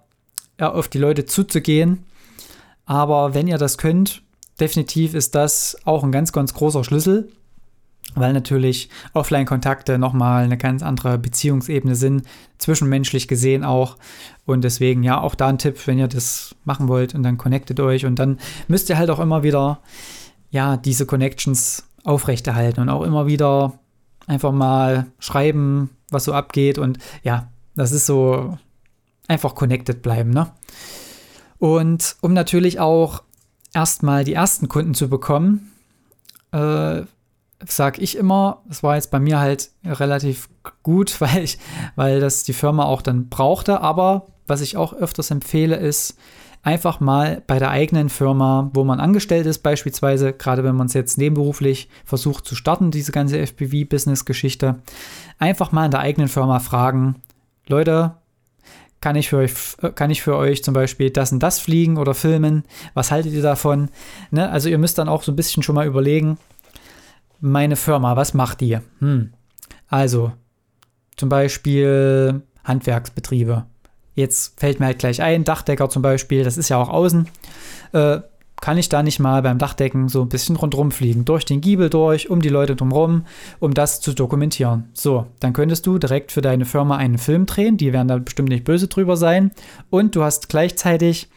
auf 0.58 0.88
die 0.88 0.98
Leute 0.98 1.24
zuzugehen. 1.26 2.04
Aber 2.86 3.34
wenn 3.34 3.48
ihr 3.48 3.58
das 3.58 3.78
könnt, 3.78 4.22
definitiv 4.60 5.14
ist 5.14 5.34
das 5.34 5.76
auch 5.84 6.04
ein 6.04 6.12
ganz, 6.12 6.32
ganz 6.32 6.54
großer 6.54 6.84
Schlüssel 6.84 7.30
weil 8.16 8.32
natürlich 8.32 8.88
Offline-Kontakte 9.12 9.98
nochmal 9.98 10.44
eine 10.44 10.56
ganz 10.56 10.82
andere 10.82 11.18
Beziehungsebene 11.18 11.94
sind, 11.94 12.26
zwischenmenschlich 12.58 13.28
gesehen 13.28 13.64
auch. 13.64 13.96
Und 14.46 14.64
deswegen, 14.64 15.02
ja, 15.02 15.20
auch 15.20 15.34
da 15.34 15.48
ein 15.48 15.58
Tipp, 15.58 15.86
wenn 15.86 15.98
ihr 15.98 16.08
das 16.08 16.56
machen 16.64 16.88
wollt 16.88 17.14
und 17.14 17.22
dann 17.22 17.36
connectet 17.36 17.78
euch 17.78 18.06
und 18.06 18.18
dann 18.18 18.38
müsst 18.68 18.88
ihr 18.88 18.98
halt 18.98 19.10
auch 19.10 19.20
immer 19.20 19.42
wieder, 19.42 19.80
ja, 20.50 20.76
diese 20.76 21.06
Connections 21.06 21.86
aufrechterhalten 22.04 22.80
und 22.80 22.88
auch 22.88 23.02
immer 23.02 23.26
wieder 23.26 23.78
einfach 24.26 24.52
mal 24.52 25.06
schreiben, 25.18 25.90
was 26.10 26.24
so 26.24 26.32
abgeht 26.32 26.78
und 26.78 26.98
ja, 27.22 27.48
das 27.74 27.92
ist 27.92 28.06
so 28.06 28.56
einfach 29.28 29.54
connected 29.54 30.02
bleiben, 30.02 30.30
ne? 30.30 30.50
Und 31.58 32.16
um 32.20 32.32
natürlich 32.32 32.80
auch 32.80 33.22
erstmal 33.74 34.24
die 34.24 34.34
ersten 34.34 34.68
Kunden 34.68 34.94
zu 34.94 35.08
bekommen, 35.08 35.72
äh, 36.52 37.02
sag 37.66 37.98
ich 37.98 38.16
immer, 38.16 38.62
es 38.70 38.82
war 38.82 38.96
jetzt 38.96 39.10
bei 39.10 39.20
mir 39.20 39.38
halt 39.38 39.70
relativ 39.84 40.48
gut, 40.82 41.20
weil 41.20 41.44
ich, 41.44 41.58
weil 41.94 42.20
das 42.20 42.42
die 42.42 42.52
Firma 42.52 42.84
auch 42.84 43.02
dann 43.02 43.28
brauchte. 43.28 43.80
Aber 43.80 44.26
was 44.46 44.60
ich 44.60 44.76
auch 44.76 44.92
öfters 44.92 45.30
empfehle, 45.30 45.76
ist 45.76 46.16
einfach 46.62 46.98
mal 46.98 47.42
bei 47.46 47.60
der 47.60 47.70
eigenen 47.70 48.08
Firma, 48.08 48.70
wo 48.74 48.82
man 48.82 48.98
angestellt 48.98 49.46
ist, 49.46 49.58
beispielsweise, 49.58 50.32
gerade 50.32 50.64
wenn 50.64 50.74
man 50.74 50.88
es 50.88 50.94
jetzt 50.94 51.16
nebenberuflich 51.16 51.88
versucht 52.04 52.44
zu 52.44 52.56
starten, 52.56 52.90
diese 52.90 53.12
ganze 53.12 53.38
FPV-Business-Geschichte, 53.38 54.80
einfach 55.38 55.70
mal 55.70 55.84
in 55.84 55.92
der 55.92 56.00
eigenen 56.00 56.28
Firma 56.28 56.58
fragen, 56.58 57.16
Leute, 57.68 58.16
kann 59.00 59.14
ich, 59.14 59.28
für 59.28 59.36
euch, 59.36 59.52
kann 59.94 60.10
ich 60.10 60.22
für 60.22 60.36
euch 60.36 60.64
zum 60.64 60.74
Beispiel 60.74 61.10
das 61.10 61.30
und 61.30 61.40
das 61.40 61.60
fliegen 61.60 61.98
oder 61.98 62.14
filmen? 62.14 62.64
Was 62.94 63.12
haltet 63.12 63.32
ihr 63.32 63.42
davon? 63.42 63.88
Ne? 64.32 64.50
Also 64.50 64.68
ihr 64.68 64.78
müsst 64.78 64.98
dann 64.98 65.08
auch 65.08 65.22
so 65.22 65.30
ein 65.30 65.36
bisschen 65.36 65.62
schon 65.62 65.76
mal 65.76 65.86
überlegen, 65.86 66.38
meine 67.40 67.76
Firma, 67.76 68.16
was 68.16 68.34
macht 68.34 68.60
die? 68.60 68.78
Hm. 69.00 69.32
Also 69.88 70.32
zum 71.16 71.28
Beispiel 71.28 72.42
Handwerksbetriebe. 72.64 73.64
Jetzt 74.14 74.58
fällt 74.58 74.80
mir 74.80 74.86
halt 74.86 74.98
gleich 74.98 75.22
ein, 75.22 75.44
Dachdecker 75.44 75.88
zum 75.88 76.02
Beispiel, 76.02 76.44
das 76.44 76.56
ist 76.56 76.68
ja 76.68 76.78
auch 76.78 76.88
außen. 76.88 77.28
Äh, 77.92 78.20
kann 78.60 78.78
ich 78.78 78.88
da 78.88 79.02
nicht 79.02 79.20
mal 79.20 79.42
beim 79.42 79.58
Dachdecken 79.58 80.08
so 80.08 80.22
ein 80.22 80.30
bisschen 80.30 80.56
rundherum 80.56 80.90
fliegen, 80.90 81.26
durch 81.26 81.44
den 81.44 81.60
Giebel 81.60 81.90
durch, 81.90 82.30
um 82.30 82.40
die 82.40 82.48
Leute 82.48 82.74
drumherum, 82.74 83.26
um 83.60 83.74
das 83.74 84.00
zu 84.00 84.14
dokumentieren. 84.14 84.88
So, 84.94 85.26
dann 85.40 85.52
könntest 85.52 85.86
du 85.86 85.98
direkt 85.98 86.32
für 86.32 86.40
deine 86.40 86.64
Firma 86.64 86.96
einen 86.96 87.18
Film 87.18 87.44
drehen, 87.44 87.76
die 87.76 87.92
werden 87.92 88.08
da 88.08 88.16
bestimmt 88.18 88.48
nicht 88.48 88.64
böse 88.64 88.88
drüber 88.88 89.16
sein. 89.16 89.52
Und 89.90 90.16
du 90.16 90.22
hast 90.22 90.48
gleichzeitig 90.48 91.28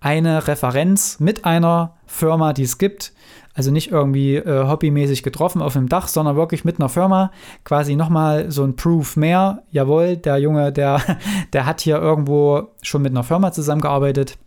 eine 0.00 0.46
Referenz 0.46 1.18
mit 1.20 1.44
einer 1.44 1.96
Firma, 2.06 2.52
die 2.52 2.64
es 2.64 2.78
gibt, 2.78 3.12
also 3.58 3.72
nicht 3.72 3.90
irgendwie 3.90 4.36
äh, 4.36 4.68
hobbymäßig 4.68 5.24
getroffen 5.24 5.62
auf 5.62 5.72
dem 5.72 5.88
Dach, 5.88 6.06
sondern 6.06 6.36
wirklich 6.36 6.64
mit 6.64 6.78
einer 6.78 6.88
Firma 6.88 7.32
quasi 7.64 7.96
nochmal 7.96 8.52
so 8.52 8.62
ein 8.62 8.76
Proof 8.76 9.16
mehr. 9.16 9.64
Jawohl, 9.72 10.16
der 10.16 10.38
Junge, 10.38 10.72
der, 10.72 11.02
der 11.52 11.66
hat 11.66 11.80
hier 11.80 11.96
irgendwo 11.96 12.68
schon 12.82 13.02
mit 13.02 13.10
einer 13.10 13.24
Firma 13.24 13.50
zusammengearbeitet. 13.50 14.38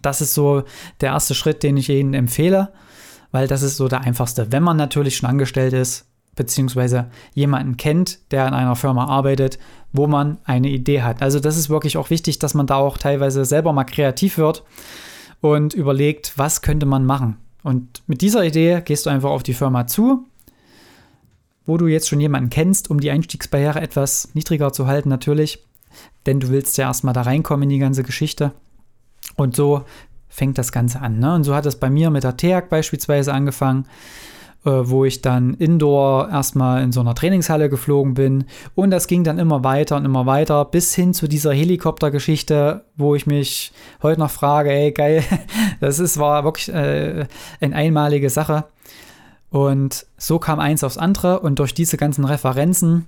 Das 0.00 0.22
ist 0.22 0.32
so 0.32 0.62
der 1.02 1.10
erste 1.10 1.34
Schritt, 1.34 1.62
den 1.62 1.76
ich 1.76 1.90
Ihnen 1.90 2.14
empfehle, 2.14 2.72
weil 3.30 3.46
das 3.46 3.60
ist 3.60 3.76
so 3.76 3.88
der 3.88 4.00
einfachste. 4.00 4.50
Wenn 4.50 4.62
man 4.62 4.78
natürlich 4.78 5.18
schon 5.18 5.28
angestellt 5.28 5.74
ist, 5.74 6.06
beziehungsweise 6.34 7.10
jemanden 7.34 7.76
kennt, 7.76 8.32
der 8.32 8.48
in 8.48 8.54
einer 8.54 8.74
Firma 8.74 9.04
arbeitet, 9.04 9.58
wo 9.92 10.06
man 10.06 10.38
eine 10.44 10.70
Idee 10.70 11.02
hat. 11.02 11.20
Also 11.20 11.40
das 11.40 11.58
ist 11.58 11.68
wirklich 11.68 11.98
auch 11.98 12.08
wichtig, 12.08 12.38
dass 12.38 12.54
man 12.54 12.66
da 12.66 12.76
auch 12.76 12.96
teilweise 12.96 13.44
selber 13.44 13.74
mal 13.74 13.84
kreativ 13.84 14.38
wird 14.38 14.64
und 15.42 15.74
überlegt, 15.74 16.38
was 16.38 16.62
könnte 16.62 16.86
man 16.86 17.04
machen. 17.04 17.36
Und 17.62 18.02
mit 18.06 18.20
dieser 18.22 18.44
Idee 18.44 18.80
gehst 18.84 19.06
du 19.06 19.10
einfach 19.10 19.30
auf 19.30 19.42
die 19.42 19.54
Firma 19.54 19.86
zu, 19.86 20.26
wo 21.66 21.76
du 21.76 21.86
jetzt 21.86 22.08
schon 22.08 22.20
jemanden 22.20 22.50
kennst, 22.50 22.90
um 22.90 23.00
die 23.00 23.10
Einstiegsbarriere 23.10 23.80
etwas 23.80 24.34
niedriger 24.34 24.72
zu 24.72 24.86
halten, 24.86 25.08
natürlich. 25.08 25.64
Denn 26.26 26.40
du 26.40 26.48
willst 26.48 26.78
ja 26.78 26.86
erstmal 26.86 27.14
da 27.14 27.22
reinkommen 27.22 27.64
in 27.64 27.68
die 27.68 27.78
ganze 27.78 28.02
Geschichte. 28.02 28.52
Und 29.36 29.56
so 29.56 29.84
fängt 30.28 30.58
das 30.58 30.72
Ganze 30.72 31.00
an. 31.00 31.18
Ne? 31.18 31.34
Und 31.34 31.44
so 31.44 31.54
hat 31.54 31.66
es 31.66 31.76
bei 31.76 31.90
mir 31.90 32.10
mit 32.10 32.24
der 32.24 32.36
TEAG 32.36 32.68
beispielsweise 32.68 33.32
angefangen. 33.32 33.86
Äh, 34.62 34.90
wo 34.90 35.06
ich 35.06 35.22
dann 35.22 35.54
indoor 35.54 36.28
erstmal 36.28 36.82
in 36.82 36.92
so 36.92 37.00
einer 37.00 37.14
Trainingshalle 37.14 37.70
geflogen 37.70 38.12
bin. 38.12 38.44
Und 38.74 38.90
das 38.90 39.06
ging 39.06 39.24
dann 39.24 39.38
immer 39.38 39.64
weiter 39.64 39.96
und 39.96 40.04
immer 40.04 40.26
weiter 40.26 40.66
bis 40.66 40.94
hin 40.94 41.14
zu 41.14 41.28
dieser 41.28 41.54
Helikoptergeschichte, 41.54 42.84
wo 42.94 43.14
ich 43.14 43.26
mich 43.26 43.72
heute 44.02 44.20
noch 44.20 44.30
frage, 44.30 44.70
ey, 44.70 44.92
geil, 44.92 45.24
das 45.80 45.98
ist, 45.98 46.18
war 46.18 46.44
wirklich 46.44 46.68
äh, 46.68 47.26
eine 47.62 47.74
einmalige 47.74 48.28
Sache. 48.28 48.64
Und 49.48 50.04
so 50.18 50.38
kam 50.38 50.60
eins 50.60 50.84
aufs 50.84 50.98
andere 50.98 51.40
und 51.40 51.58
durch 51.58 51.72
diese 51.72 51.96
ganzen 51.96 52.26
Referenzen 52.26 53.06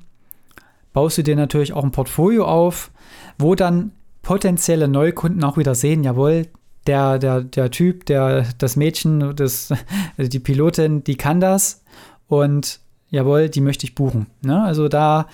baust 0.94 1.18
du 1.18 1.22
dir 1.22 1.36
natürlich 1.36 1.74
auch 1.74 1.84
ein 1.84 1.92
Portfolio 1.92 2.46
auf, 2.46 2.90
wo 3.38 3.54
dann 3.54 3.92
potenzielle 4.22 4.88
Neukunden 4.88 5.44
auch 5.44 5.58
wieder 5.58 5.74
sehen, 5.74 6.02
jawohl, 6.02 6.46
der, 6.86 7.18
der, 7.18 7.42
der 7.42 7.70
Typ, 7.70 8.06
der, 8.06 8.46
das 8.58 8.76
Mädchen, 8.76 9.34
das, 9.36 9.72
also 10.16 10.28
die 10.28 10.40
Pilotin, 10.40 11.04
die 11.04 11.16
kann 11.16 11.40
das 11.40 11.82
und 12.28 12.80
jawohl, 13.10 13.48
die 13.48 13.60
möchte 13.60 13.84
ich 13.84 13.94
buchen. 13.94 14.26
Ne? 14.42 14.62
Also 14.62 14.88
da 14.88 15.28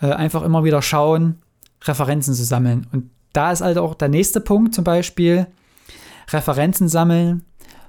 äh, 0.00 0.12
einfach 0.12 0.42
immer 0.42 0.64
wieder 0.64 0.82
schauen, 0.82 1.38
Referenzen 1.82 2.34
zu 2.34 2.44
sammeln. 2.44 2.86
Und 2.92 3.10
da 3.32 3.52
ist 3.52 3.60
halt 3.60 3.78
auch 3.78 3.94
der 3.94 4.08
nächste 4.08 4.40
Punkt 4.40 4.74
zum 4.74 4.84
Beispiel, 4.84 5.46
Referenzen 6.30 6.88
sammeln 6.88 7.44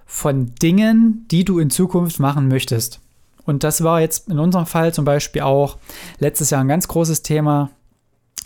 von 0.06 0.54
Dingen, 0.56 1.26
die 1.32 1.46
du 1.46 1.60
in 1.60 1.70
Zukunft 1.70 2.20
machen 2.20 2.48
möchtest. 2.48 3.02
Und 3.46 3.64
das 3.64 3.84
war 3.84 4.02
jetzt 4.02 4.30
in 4.30 4.40
unserem 4.40 4.66
Fall 4.66 4.94
zum 4.94 5.06
Beispiel 5.06 5.42
auch 5.42 5.78
letztes 6.20 6.50
Jahr 6.50 6.62
ein 6.62 6.68
ganz 6.68 6.88
großes 6.88 7.24
Thema. 7.24 7.70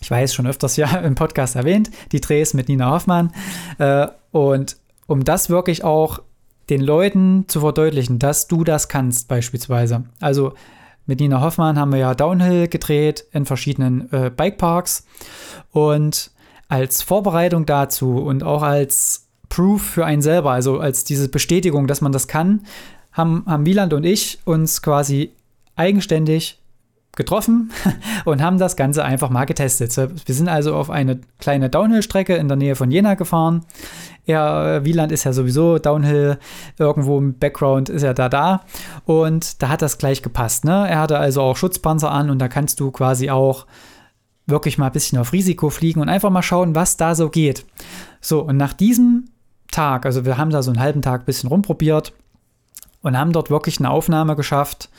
Ich 0.01 0.09
weiß, 0.09 0.33
schon 0.33 0.47
öfters 0.47 0.77
ja 0.77 0.87
im 0.99 1.15
Podcast 1.15 1.55
erwähnt, 1.55 1.91
die 2.11 2.21
Drehs 2.21 2.53
mit 2.53 2.69
Nina 2.69 2.91
Hoffmann. 2.91 3.33
Äh, 3.77 4.07
und 4.31 4.77
um 5.07 5.23
das 5.23 5.49
wirklich 5.49 5.83
auch 5.83 6.21
den 6.69 6.81
Leuten 6.81 7.45
zu 7.47 7.59
verdeutlichen, 7.59 8.17
dass 8.17 8.47
du 8.47 8.63
das 8.63 8.87
kannst, 8.87 9.27
beispielsweise. 9.27 10.05
Also 10.19 10.53
mit 11.05 11.19
Nina 11.19 11.41
Hoffmann 11.41 11.77
haben 11.77 11.91
wir 11.91 11.99
ja 11.99 12.15
Downhill 12.15 12.67
gedreht 12.67 13.25
in 13.31 13.45
verschiedenen 13.45 14.11
äh, 14.13 14.31
Bikeparks. 14.33 15.05
Und 15.71 16.31
als 16.69 17.01
Vorbereitung 17.01 17.65
dazu 17.65 18.19
und 18.19 18.43
auch 18.43 18.61
als 18.61 19.27
Proof 19.49 19.81
für 19.81 20.05
einen 20.05 20.21
selber, 20.21 20.51
also 20.51 20.79
als 20.79 21.03
diese 21.03 21.27
Bestätigung, 21.27 21.87
dass 21.87 21.99
man 21.99 22.13
das 22.13 22.29
kann, 22.29 22.65
haben, 23.11 23.43
haben 23.45 23.65
Wieland 23.65 23.91
und 23.91 24.05
ich 24.05 24.39
uns 24.45 24.81
quasi 24.81 25.33
eigenständig 25.75 26.60
getroffen 27.15 27.71
und 28.25 28.41
haben 28.41 28.57
das 28.57 28.75
Ganze 28.75 29.03
einfach 29.03 29.29
mal 29.29 29.45
getestet. 29.45 29.95
Wir 29.97 30.35
sind 30.35 30.47
also 30.47 30.75
auf 30.75 30.89
eine 30.89 31.19
kleine 31.39 31.69
Downhill-Strecke 31.69 32.35
in 32.35 32.47
der 32.47 32.57
Nähe 32.57 32.75
von 32.75 32.91
Jena 32.91 33.15
gefahren. 33.15 33.65
Äh, 34.25 34.33
Wieland 34.85 35.11
ist 35.11 35.23
ja 35.25 35.33
sowieso 35.33 35.77
Downhill, 35.77 36.37
irgendwo 36.77 37.17
im 37.17 37.37
Background 37.37 37.89
ist 37.89 38.03
er 38.03 38.13
da 38.13 38.29
da 38.29 38.61
und 39.05 39.61
da 39.61 39.69
hat 39.69 39.81
das 39.81 39.97
gleich 39.97 40.21
gepasst. 40.21 40.63
Ne? 40.63 40.87
Er 40.89 40.99
hatte 40.99 41.17
also 41.17 41.41
auch 41.41 41.57
Schutzpanzer 41.57 42.11
an 42.11 42.29
und 42.29 42.39
da 42.39 42.47
kannst 42.47 42.79
du 42.79 42.91
quasi 42.91 43.29
auch 43.29 43.65
wirklich 44.47 44.77
mal 44.77 44.87
ein 44.87 44.91
bisschen 44.91 45.17
auf 45.17 45.33
Risiko 45.33 45.69
fliegen 45.69 46.01
und 46.01 46.09
einfach 46.09 46.29
mal 46.29 46.41
schauen, 46.41 46.75
was 46.75 46.97
da 46.97 47.15
so 47.15 47.29
geht. 47.29 47.65
So, 48.21 48.41
und 48.41 48.57
nach 48.57 48.73
diesem 48.73 49.25
Tag, 49.71 50.05
also 50.05 50.25
wir 50.25 50.37
haben 50.37 50.51
da 50.51 50.61
so 50.61 50.71
einen 50.71 50.79
halben 50.79 51.01
Tag 51.01 51.21
ein 51.21 51.25
bisschen 51.25 51.49
rumprobiert 51.49 52.13
und 53.01 53.17
haben 53.17 53.31
dort 53.33 53.49
wirklich 53.49 53.79
eine 53.79 53.89
Aufnahme 53.89 54.35
geschafft, 54.35 54.89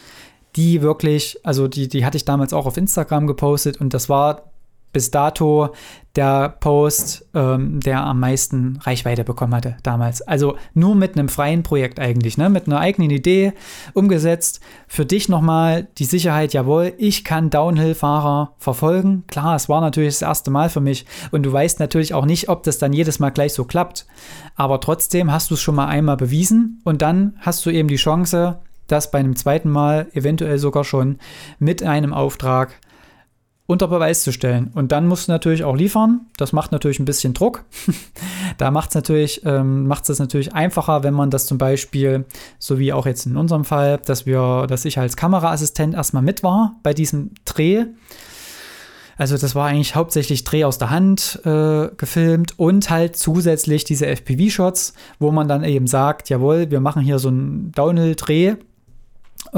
die 0.56 0.82
wirklich, 0.82 1.38
also 1.44 1.68
die, 1.68 1.88
die 1.88 2.04
hatte 2.04 2.16
ich 2.16 2.24
damals 2.24 2.52
auch 2.52 2.66
auf 2.66 2.76
Instagram 2.76 3.26
gepostet 3.26 3.80
und 3.80 3.94
das 3.94 4.08
war 4.08 4.52
bis 4.92 5.10
dato 5.10 5.70
der 6.16 6.50
Post, 6.60 7.26
ähm, 7.34 7.80
der 7.80 8.04
am 8.04 8.20
meisten 8.20 8.78
Reichweite 8.82 9.24
bekommen 9.24 9.54
hatte 9.54 9.78
damals. 9.82 10.20
Also 10.20 10.56
nur 10.74 10.94
mit 10.94 11.16
einem 11.16 11.30
freien 11.30 11.62
Projekt 11.62 11.98
eigentlich, 11.98 12.36
ne? 12.36 12.50
mit 12.50 12.66
einer 12.66 12.78
eigenen 12.78 13.10
Idee 13.10 13.54
umgesetzt. 13.94 14.60
Für 14.86 15.06
dich 15.06 15.30
nochmal 15.30 15.88
die 15.96 16.04
Sicherheit, 16.04 16.52
jawohl, 16.52 16.92
ich 16.98 17.24
kann 17.24 17.48
Downhill-Fahrer 17.48 18.52
verfolgen. 18.58 19.24
Klar, 19.28 19.56
es 19.56 19.70
war 19.70 19.80
natürlich 19.80 20.14
das 20.14 20.22
erste 20.28 20.50
Mal 20.50 20.68
für 20.68 20.80
mich 20.80 21.06
und 21.30 21.44
du 21.44 21.52
weißt 21.52 21.80
natürlich 21.80 22.12
auch 22.12 22.26
nicht, 22.26 22.50
ob 22.50 22.62
das 22.62 22.76
dann 22.76 22.92
jedes 22.92 23.18
Mal 23.18 23.30
gleich 23.30 23.54
so 23.54 23.64
klappt. 23.64 24.06
Aber 24.54 24.80
trotzdem 24.80 25.32
hast 25.32 25.50
du 25.50 25.54
es 25.54 25.62
schon 25.62 25.74
mal 25.74 25.86
einmal 25.86 26.18
bewiesen 26.18 26.82
und 26.84 27.00
dann 27.00 27.36
hast 27.38 27.64
du 27.64 27.70
eben 27.70 27.88
die 27.88 27.96
Chance, 27.96 28.58
das 28.92 29.10
bei 29.10 29.18
einem 29.18 29.36
zweiten 29.36 29.70
Mal 29.70 30.08
eventuell 30.12 30.58
sogar 30.58 30.84
schon 30.84 31.18
mit 31.58 31.82
einem 31.82 32.12
Auftrag 32.12 32.78
unter 33.66 33.88
Beweis 33.88 34.22
zu 34.22 34.32
stellen. 34.32 34.70
Und 34.74 34.92
dann 34.92 35.06
musst 35.06 35.28
du 35.28 35.32
natürlich 35.32 35.64
auch 35.64 35.76
liefern. 35.76 36.26
Das 36.36 36.52
macht 36.52 36.72
natürlich 36.72 36.98
ein 36.98 37.04
bisschen 37.04 37.32
Druck. 37.32 37.64
da 38.58 38.70
macht 38.70 38.90
es 38.90 38.94
natürlich, 38.94 39.42
ähm, 39.46 39.88
natürlich 39.88 40.52
einfacher, 40.52 41.02
wenn 41.04 41.14
man 41.14 41.30
das 41.30 41.46
zum 41.46 41.58
Beispiel, 41.58 42.26
so 42.58 42.78
wie 42.78 42.92
auch 42.92 43.06
jetzt 43.06 43.24
in 43.24 43.36
unserem 43.36 43.64
Fall, 43.64 43.98
dass 44.04 44.26
wir, 44.26 44.66
dass 44.68 44.84
ich 44.84 44.98
als 44.98 45.16
Kameraassistent 45.16 45.94
erstmal 45.94 46.22
mit 46.22 46.42
war 46.42 46.76
bei 46.82 46.92
diesem 46.92 47.30
Dreh. 47.44 47.86
Also 49.16 49.38
das 49.38 49.54
war 49.54 49.68
eigentlich 49.68 49.94
hauptsächlich 49.94 50.44
Dreh 50.44 50.64
aus 50.64 50.78
der 50.78 50.90
Hand 50.90 51.40
äh, 51.44 51.88
gefilmt 51.96 52.58
und 52.58 52.90
halt 52.90 53.16
zusätzlich 53.16 53.84
diese 53.84 54.06
FPV-Shots, 54.06 54.94
wo 55.18 55.30
man 55.30 55.48
dann 55.48 55.64
eben 55.64 55.86
sagt, 55.86 56.28
jawohl, 56.28 56.70
wir 56.70 56.80
machen 56.80 57.02
hier 57.02 57.18
so 57.18 57.28
einen 57.28 57.72
Downhill-Dreh 57.72 58.56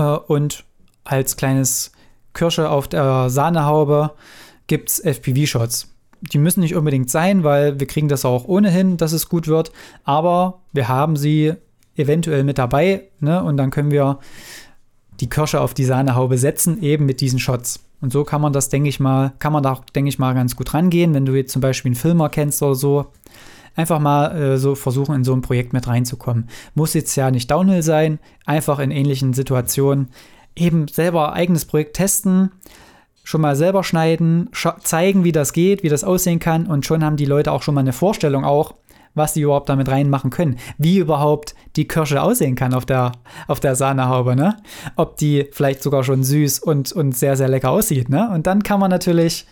und 0.00 0.64
als 1.04 1.36
kleines 1.36 1.92
Kirsche 2.32 2.68
auf 2.68 2.88
der 2.88 3.30
Sahnehaube 3.30 4.12
gibt 4.66 4.90
es 4.90 5.00
FPV-Shots. 5.00 5.90
Die 6.20 6.38
müssen 6.38 6.60
nicht 6.60 6.74
unbedingt 6.74 7.10
sein, 7.10 7.44
weil 7.44 7.78
wir 7.78 7.86
kriegen 7.86 8.08
das 8.08 8.24
auch 8.24 8.46
ohnehin, 8.46 8.96
dass 8.96 9.12
es 9.12 9.28
gut 9.28 9.46
wird. 9.46 9.72
Aber 10.04 10.62
wir 10.72 10.88
haben 10.88 11.16
sie 11.16 11.54
eventuell 11.96 12.44
mit 12.44 12.58
dabei 12.58 13.08
ne? 13.20 13.42
und 13.42 13.56
dann 13.56 13.70
können 13.70 13.90
wir 13.90 14.18
die 15.20 15.28
Kirsche 15.28 15.60
auf 15.60 15.74
die 15.74 15.84
Sahnehaube 15.84 16.38
setzen, 16.38 16.82
eben 16.82 17.06
mit 17.06 17.20
diesen 17.20 17.38
Shots. 17.38 17.80
Und 18.00 18.12
so 18.12 18.24
kann 18.24 18.40
man 18.40 18.52
das, 18.52 18.68
denke 18.68 18.88
ich 18.88 19.00
mal, 19.00 19.32
kann 19.38 19.52
man 19.52 19.62
da, 19.62 19.80
denke 19.94 20.08
ich 20.08 20.18
mal, 20.18 20.34
ganz 20.34 20.56
gut 20.56 20.74
rangehen, 20.74 21.14
wenn 21.14 21.24
du 21.24 21.34
jetzt 21.34 21.52
zum 21.52 21.62
Beispiel 21.62 21.90
einen 21.90 21.96
Filmer 21.96 22.28
kennst 22.28 22.62
oder 22.62 22.74
so. 22.74 23.06
Einfach 23.76 23.98
mal 23.98 24.36
äh, 24.36 24.58
so 24.58 24.74
versuchen, 24.74 25.14
in 25.14 25.24
so 25.24 25.34
ein 25.34 25.42
Projekt 25.42 25.72
mit 25.72 25.86
reinzukommen. 25.86 26.48
Muss 26.74 26.94
jetzt 26.94 27.14
ja 27.16 27.30
nicht 27.30 27.50
Downhill 27.50 27.82
sein, 27.82 28.18
einfach 28.44 28.78
in 28.78 28.90
ähnlichen 28.90 29.32
Situationen 29.32 30.08
eben 30.56 30.88
selber 30.88 31.32
eigenes 31.32 31.64
Projekt 31.64 31.96
testen, 31.96 32.52
schon 33.24 33.40
mal 33.40 33.56
selber 33.56 33.82
schneiden, 33.82 34.50
zeigen, 34.82 35.24
wie 35.24 35.32
das 35.32 35.52
geht, 35.52 35.82
wie 35.82 35.88
das 35.88 36.04
aussehen 36.04 36.38
kann 36.38 36.66
und 36.66 36.86
schon 36.86 37.02
haben 37.02 37.16
die 37.16 37.24
Leute 37.24 37.52
auch 37.52 37.62
schon 37.62 37.74
mal 37.74 37.80
eine 37.80 37.92
Vorstellung 37.92 38.44
auch, 38.44 38.74
was 39.14 39.32
die 39.32 39.42
überhaupt 39.42 39.68
damit 39.68 39.88
reinmachen 39.88 40.30
können. 40.30 40.58
Wie 40.76 40.98
überhaupt 40.98 41.54
die 41.76 41.88
Kirsche 41.88 42.20
aussehen 42.20 42.56
kann 42.56 42.74
auf 42.74 42.84
der, 42.84 43.12
auf 43.46 43.60
der 43.60 43.76
Sahnehaube, 43.76 44.36
ne? 44.36 44.56
Ob 44.96 45.16
die 45.16 45.48
vielleicht 45.52 45.82
sogar 45.82 46.04
schon 46.04 46.24
süß 46.24 46.58
und, 46.58 46.92
und 46.92 47.16
sehr, 47.16 47.36
sehr 47.36 47.48
lecker 47.48 47.70
aussieht, 47.70 48.08
ne? 48.08 48.30
Und 48.30 48.46
dann 48.46 48.62
kann 48.62 48.80
man 48.80 48.90
natürlich 48.90 49.46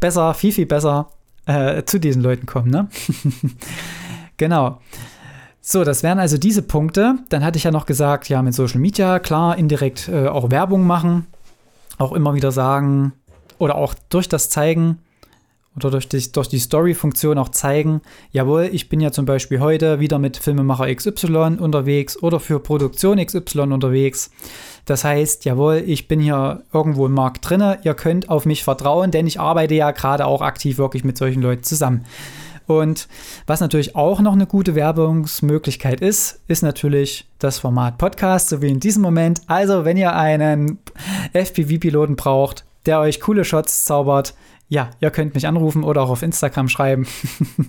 besser, 0.00 0.34
viel, 0.34 0.52
viel 0.52 0.66
besser 0.66 1.10
äh, 1.48 1.84
zu 1.84 1.98
diesen 1.98 2.22
Leuten 2.22 2.46
kommen, 2.46 2.70
ne? 2.70 2.88
genau. 4.36 4.80
So, 5.60 5.82
das 5.82 6.02
wären 6.02 6.18
also 6.18 6.38
diese 6.38 6.62
Punkte. 6.62 7.16
Dann 7.30 7.44
hatte 7.44 7.58
ich 7.58 7.64
ja 7.64 7.70
noch 7.70 7.86
gesagt, 7.86 8.28
ja, 8.28 8.40
mit 8.42 8.54
Social 8.54 8.80
Media, 8.80 9.18
klar, 9.18 9.56
indirekt 9.58 10.08
äh, 10.08 10.28
auch 10.28 10.50
Werbung 10.50 10.86
machen, 10.86 11.26
auch 11.98 12.12
immer 12.12 12.34
wieder 12.34 12.52
sagen 12.52 13.12
oder 13.58 13.74
auch 13.74 13.94
durch 14.08 14.28
das 14.28 14.50
Zeigen 14.50 14.98
oder 15.76 15.90
durch 15.90 16.08
die, 16.08 16.32
durch 16.32 16.48
die 16.48 16.58
Story-Funktion 16.58 17.38
auch 17.38 17.50
zeigen, 17.50 18.00
jawohl, 18.32 18.68
ich 18.72 18.88
bin 18.88 19.00
ja 19.00 19.12
zum 19.12 19.26
Beispiel 19.26 19.60
heute 19.60 20.00
wieder 20.00 20.18
mit 20.18 20.36
Filmemacher 20.36 20.92
XY 20.92 21.58
unterwegs 21.60 22.20
oder 22.22 22.40
für 22.40 22.58
Produktion 22.58 23.24
XY 23.24 23.60
unterwegs. 23.72 24.30
Das 24.86 25.04
heißt, 25.04 25.44
jawohl, 25.44 25.82
ich 25.86 26.08
bin 26.08 26.20
hier 26.20 26.62
irgendwo 26.72 27.06
im 27.06 27.12
Markt 27.12 27.48
drinne, 27.48 27.78
ihr 27.84 27.94
könnt 27.94 28.28
auf 28.28 28.46
mich 28.46 28.64
vertrauen, 28.64 29.10
denn 29.10 29.26
ich 29.26 29.38
arbeite 29.38 29.74
ja 29.74 29.90
gerade 29.92 30.26
auch 30.26 30.42
aktiv 30.42 30.78
wirklich 30.78 31.04
mit 31.04 31.16
solchen 31.18 31.42
Leuten 31.42 31.62
zusammen. 31.62 32.04
Und 32.68 33.08
was 33.46 33.60
natürlich 33.60 33.96
auch 33.96 34.20
noch 34.20 34.34
eine 34.34 34.46
gute 34.46 34.74
Werbungsmöglichkeit 34.74 36.02
ist, 36.02 36.42
ist 36.48 36.62
natürlich 36.62 37.26
das 37.38 37.58
Format 37.58 37.96
Podcast, 37.96 38.50
so 38.50 38.60
wie 38.60 38.68
in 38.68 38.78
diesem 38.78 39.02
Moment. 39.02 39.40
Also, 39.46 39.86
wenn 39.86 39.96
ihr 39.96 40.14
einen 40.14 40.78
FPV-Piloten 41.32 42.16
braucht, 42.16 42.66
der 42.88 42.98
euch 43.00 43.20
coole 43.20 43.44
Shots 43.44 43.84
zaubert, 43.84 44.34
ja, 44.68 44.90
ihr 45.00 45.10
könnt 45.10 45.34
mich 45.34 45.46
anrufen 45.46 45.84
oder 45.84 46.02
auch 46.02 46.10
auf 46.10 46.22
Instagram 46.22 46.68
schreiben. 46.68 47.06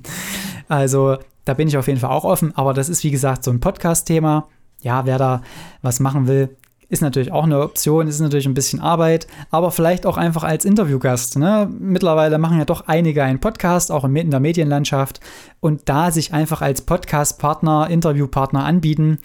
also, 0.68 1.18
da 1.46 1.54
bin 1.54 1.68
ich 1.68 1.78
auf 1.78 1.88
jeden 1.88 2.00
Fall 2.00 2.10
auch 2.10 2.26
offen, 2.26 2.56
aber 2.56 2.74
das 2.74 2.90
ist 2.90 3.04
wie 3.04 3.12
gesagt 3.12 3.44
so 3.44 3.52
ein 3.52 3.60
Podcast-Thema. 3.60 4.48
Ja, 4.82 5.06
wer 5.06 5.18
da 5.18 5.42
was 5.82 6.00
machen 6.00 6.28
will, 6.28 6.56
ist 6.90 7.02
natürlich 7.02 7.32
auch 7.32 7.44
eine 7.44 7.62
Option, 7.62 8.08
ist 8.08 8.20
natürlich 8.20 8.48
ein 8.48 8.54
bisschen 8.56 8.82
Arbeit, 8.82 9.28
aber 9.52 9.72
vielleicht 9.72 10.06
auch 10.06 10.18
einfach 10.18 10.44
als 10.44 10.66
Interviewgast. 10.66 11.38
Ne? 11.38 11.70
Mittlerweile 11.80 12.40
machen 12.40 12.58
ja 12.58 12.66
doch 12.66 12.88
einige 12.88 13.24
einen 13.24 13.40
Podcast, 13.40 13.92
auch 13.92 14.06
in 14.06 14.32
der 14.32 14.40
Medienlandschaft. 14.40 15.20
Und 15.60 15.88
da 15.88 16.12
sich 16.12 16.34
einfach 16.34 16.62
als 16.62 16.82
Podcast-Partner, 16.82 17.90
Interviewpartner 17.90 18.66
anbieten, 18.66 19.20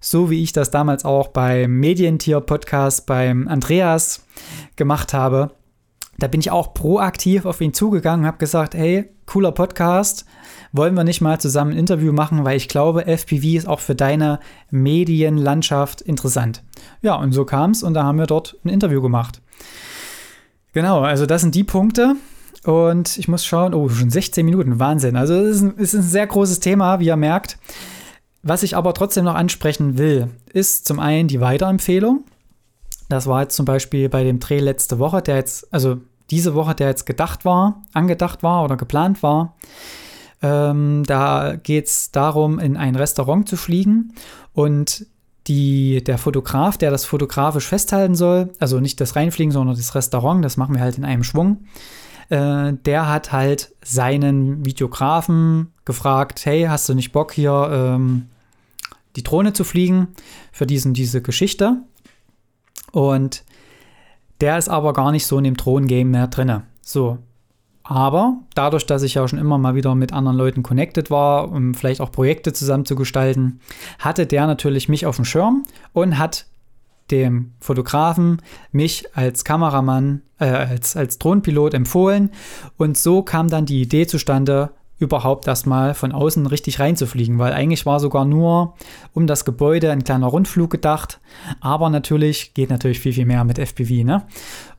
so 0.00 0.30
wie 0.30 0.42
ich 0.42 0.52
das 0.52 0.70
damals 0.70 1.04
auch 1.04 1.28
beim 1.28 1.78
Medientier-Podcast 1.78 3.06
beim 3.06 3.48
Andreas 3.48 4.24
gemacht 4.76 5.12
habe, 5.12 5.50
da 6.18 6.26
bin 6.26 6.40
ich 6.40 6.50
auch 6.50 6.74
proaktiv 6.74 7.44
auf 7.44 7.60
ihn 7.60 7.74
zugegangen 7.74 8.20
und 8.22 8.26
habe 8.26 8.38
gesagt, 8.38 8.74
hey, 8.74 9.08
cooler 9.26 9.52
Podcast, 9.52 10.24
wollen 10.72 10.94
wir 10.94 11.04
nicht 11.04 11.20
mal 11.20 11.40
zusammen 11.40 11.72
ein 11.72 11.78
Interview 11.78 12.12
machen, 12.12 12.44
weil 12.44 12.56
ich 12.56 12.68
glaube, 12.68 13.06
FPV 13.06 13.56
ist 13.56 13.68
auch 13.68 13.80
für 13.80 13.94
deine 13.94 14.40
Medienlandschaft 14.70 16.00
interessant. 16.00 16.62
Ja, 17.02 17.14
und 17.14 17.32
so 17.32 17.44
kam 17.44 17.70
es 17.70 17.82
und 17.82 17.94
da 17.94 18.04
haben 18.04 18.18
wir 18.18 18.26
dort 18.26 18.56
ein 18.64 18.68
Interview 18.68 19.00
gemacht. 19.00 19.40
Genau, 20.72 21.00
also 21.00 21.26
das 21.26 21.42
sind 21.42 21.54
die 21.54 21.64
Punkte. 21.64 22.16
Und 22.64 23.16
ich 23.18 23.28
muss 23.28 23.44
schauen, 23.44 23.72
oh, 23.72 23.88
schon 23.88 24.10
16 24.10 24.44
Minuten, 24.44 24.80
Wahnsinn. 24.80 25.16
Also 25.16 25.34
es 25.34 25.56
ist, 25.56 25.62
ein, 25.62 25.74
es 25.78 25.94
ist 25.94 26.00
ein 26.00 26.02
sehr 26.02 26.26
großes 26.26 26.60
Thema, 26.60 26.98
wie 27.00 27.06
ihr 27.06 27.16
merkt. 27.16 27.58
Was 28.42 28.62
ich 28.62 28.76
aber 28.76 28.94
trotzdem 28.94 29.24
noch 29.24 29.34
ansprechen 29.34 29.98
will, 29.98 30.30
ist 30.52 30.86
zum 30.86 31.00
einen 31.00 31.28
die 31.28 31.40
Weiterempfehlung. 31.40 32.24
Das 33.08 33.26
war 33.26 33.42
jetzt 33.42 33.56
zum 33.56 33.64
Beispiel 33.64 34.08
bei 34.08 34.22
dem 34.22 34.38
Dreh 34.38 34.60
letzte 34.60 34.98
Woche, 34.98 35.22
der 35.22 35.36
jetzt, 35.36 35.72
also 35.72 35.98
diese 36.30 36.54
Woche, 36.54 36.74
der 36.74 36.88
jetzt 36.88 37.06
gedacht 37.06 37.44
war, 37.44 37.82
angedacht 37.92 38.42
war 38.42 38.64
oder 38.64 38.76
geplant 38.76 39.22
war. 39.22 39.56
Ähm, 40.42 41.02
da 41.06 41.56
geht 41.56 41.86
es 41.86 42.12
darum, 42.12 42.58
in 42.58 42.76
ein 42.76 42.94
Restaurant 42.94 43.48
zu 43.48 43.56
fliegen 43.56 44.14
und 44.52 45.06
die, 45.48 46.04
der 46.04 46.18
Fotograf, 46.18 46.76
der 46.76 46.90
das 46.90 47.06
fotografisch 47.06 47.66
festhalten 47.66 48.14
soll, 48.14 48.52
also 48.60 48.80
nicht 48.80 49.00
das 49.00 49.16
Reinfliegen, 49.16 49.50
sondern 49.50 49.76
das 49.76 49.94
Restaurant, 49.94 50.44
das 50.44 50.58
machen 50.58 50.74
wir 50.74 50.82
halt 50.82 50.98
in 50.98 51.04
einem 51.04 51.24
Schwung, 51.24 51.64
äh, 52.28 52.72
der 52.72 53.08
hat 53.08 53.32
halt 53.32 53.74
seinen 53.82 54.64
Videografen 54.64 55.72
gefragt, 55.84 56.44
hey, 56.44 56.64
hast 56.64 56.88
du 56.88 56.94
nicht 56.94 57.12
Bock 57.12 57.32
hier 57.32 57.70
ähm, 57.72 58.28
die 59.16 59.22
Drohne 59.22 59.52
zu 59.52 59.64
fliegen 59.64 60.08
für 60.52 60.66
diesen, 60.66 60.94
diese 60.94 61.22
Geschichte? 61.22 61.82
Und 62.92 63.44
der 64.40 64.58
ist 64.58 64.68
aber 64.68 64.92
gar 64.92 65.12
nicht 65.12 65.26
so 65.26 65.38
in 65.38 65.44
dem 65.44 65.56
Drohnen-Game 65.56 66.10
mehr 66.10 66.28
drin. 66.28 66.62
So, 66.80 67.18
aber 67.88 68.40
dadurch, 68.54 68.84
dass 68.84 69.02
ich 69.02 69.14
ja 69.14 69.26
schon 69.26 69.38
immer 69.38 69.56
mal 69.56 69.74
wieder 69.74 69.94
mit 69.94 70.12
anderen 70.12 70.36
Leuten 70.36 70.62
connected 70.62 71.10
war, 71.10 71.50
um 71.50 71.72
vielleicht 71.72 72.02
auch 72.02 72.12
Projekte 72.12 72.52
zusammen 72.52 72.84
zu 72.84 72.96
gestalten, 72.96 73.60
hatte 73.98 74.26
der 74.26 74.46
natürlich 74.46 74.90
mich 74.90 75.06
auf 75.06 75.16
dem 75.16 75.24
Schirm 75.24 75.64
und 75.94 76.18
hat 76.18 76.44
dem 77.10 77.52
Fotografen 77.60 78.42
mich 78.72 79.16
als 79.16 79.44
Kameramann, 79.44 80.22
äh, 80.38 80.46
als, 80.46 80.96
als 80.96 81.18
Drohnenpilot 81.18 81.74
empfohlen. 81.74 82.30
Und 82.76 82.96
so 82.96 83.22
kam 83.22 83.48
dann 83.48 83.66
die 83.66 83.82
Idee 83.82 84.06
zustande, 84.06 84.70
überhaupt 84.98 85.46
erstmal 85.46 85.94
von 85.94 86.12
außen 86.12 86.46
richtig 86.46 86.80
reinzufliegen, 86.80 87.38
weil 87.38 87.52
eigentlich 87.52 87.86
war 87.86 88.00
sogar 88.00 88.24
nur 88.24 88.74
um 89.14 89.26
das 89.26 89.44
Gebäude 89.44 89.92
ein 89.92 90.04
kleiner 90.04 90.26
Rundflug 90.26 90.70
gedacht, 90.70 91.20
aber 91.60 91.88
natürlich 91.88 92.52
geht 92.54 92.70
natürlich 92.70 92.98
viel, 93.00 93.12
viel 93.12 93.26
mehr 93.26 93.44
mit 93.44 93.58
FPV, 93.58 94.04
ne? 94.04 94.24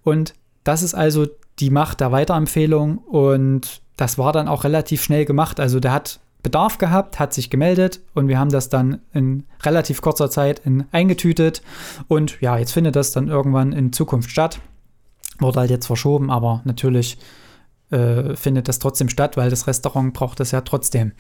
Und 0.03 0.33
das 0.65 0.83
ist 0.83 0.93
also 0.93 1.27
die 1.59 1.69
Macht 1.69 2.01
der 2.01 2.11
Weiterempfehlung 2.11 2.97
und 2.97 3.81
das 3.95 4.17
war 4.17 4.33
dann 4.33 4.47
auch 4.47 4.63
relativ 4.63 5.03
schnell 5.03 5.25
gemacht. 5.25 5.59
Also 5.59 5.79
der 5.79 5.93
hat 5.93 6.19
Bedarf 6.41 6.78
gehabt, 6.78 7.19
hat 7.19 7.34
sich 7.34 7.49
gemeldet 7.49 8.02
und 8.13 8.28
wir 8.28 8.39
haben 8.39 8.49
das 8.49 8.69
dann 8.69 9.02
in 9.13 9.43
relativ 9.63 10.02
kurzer 10.02 10.30
Zeit 10.30 10.60
in, 10.60 10.86
eingetütet 10.91 11.62
und 12.08 12.39
ja, 12.41 12.58
jetzt 12.58 12.71
findet 12.71 12.95
das 12.95 13.12
dann 13.12 13.28
irgendwann 13.28 13.73
in 13.73 13.91
Zukunft 13.91 14.30
statt. 14.30 14.60
Wurde 15.39 15.60
halt 15.60 15.69
jetzt 15.69 15.88
verschoben, 15.88 16.32
aber 16.32 16.62
natürlich 16.63 17.17
äh, 17.91 18.36
findet 18.36 18.67
das 18.67 18.80
trotzdem 18.80 19.10
statt, 19.10 19.36
weil 19.38 19.49
das 19.49 19.67
Restaurant 19.67 20.13
braucht 20.13 20.39
das 20.39 20.52
ja 20.52 20.62
trotzdem. 20.62 21.12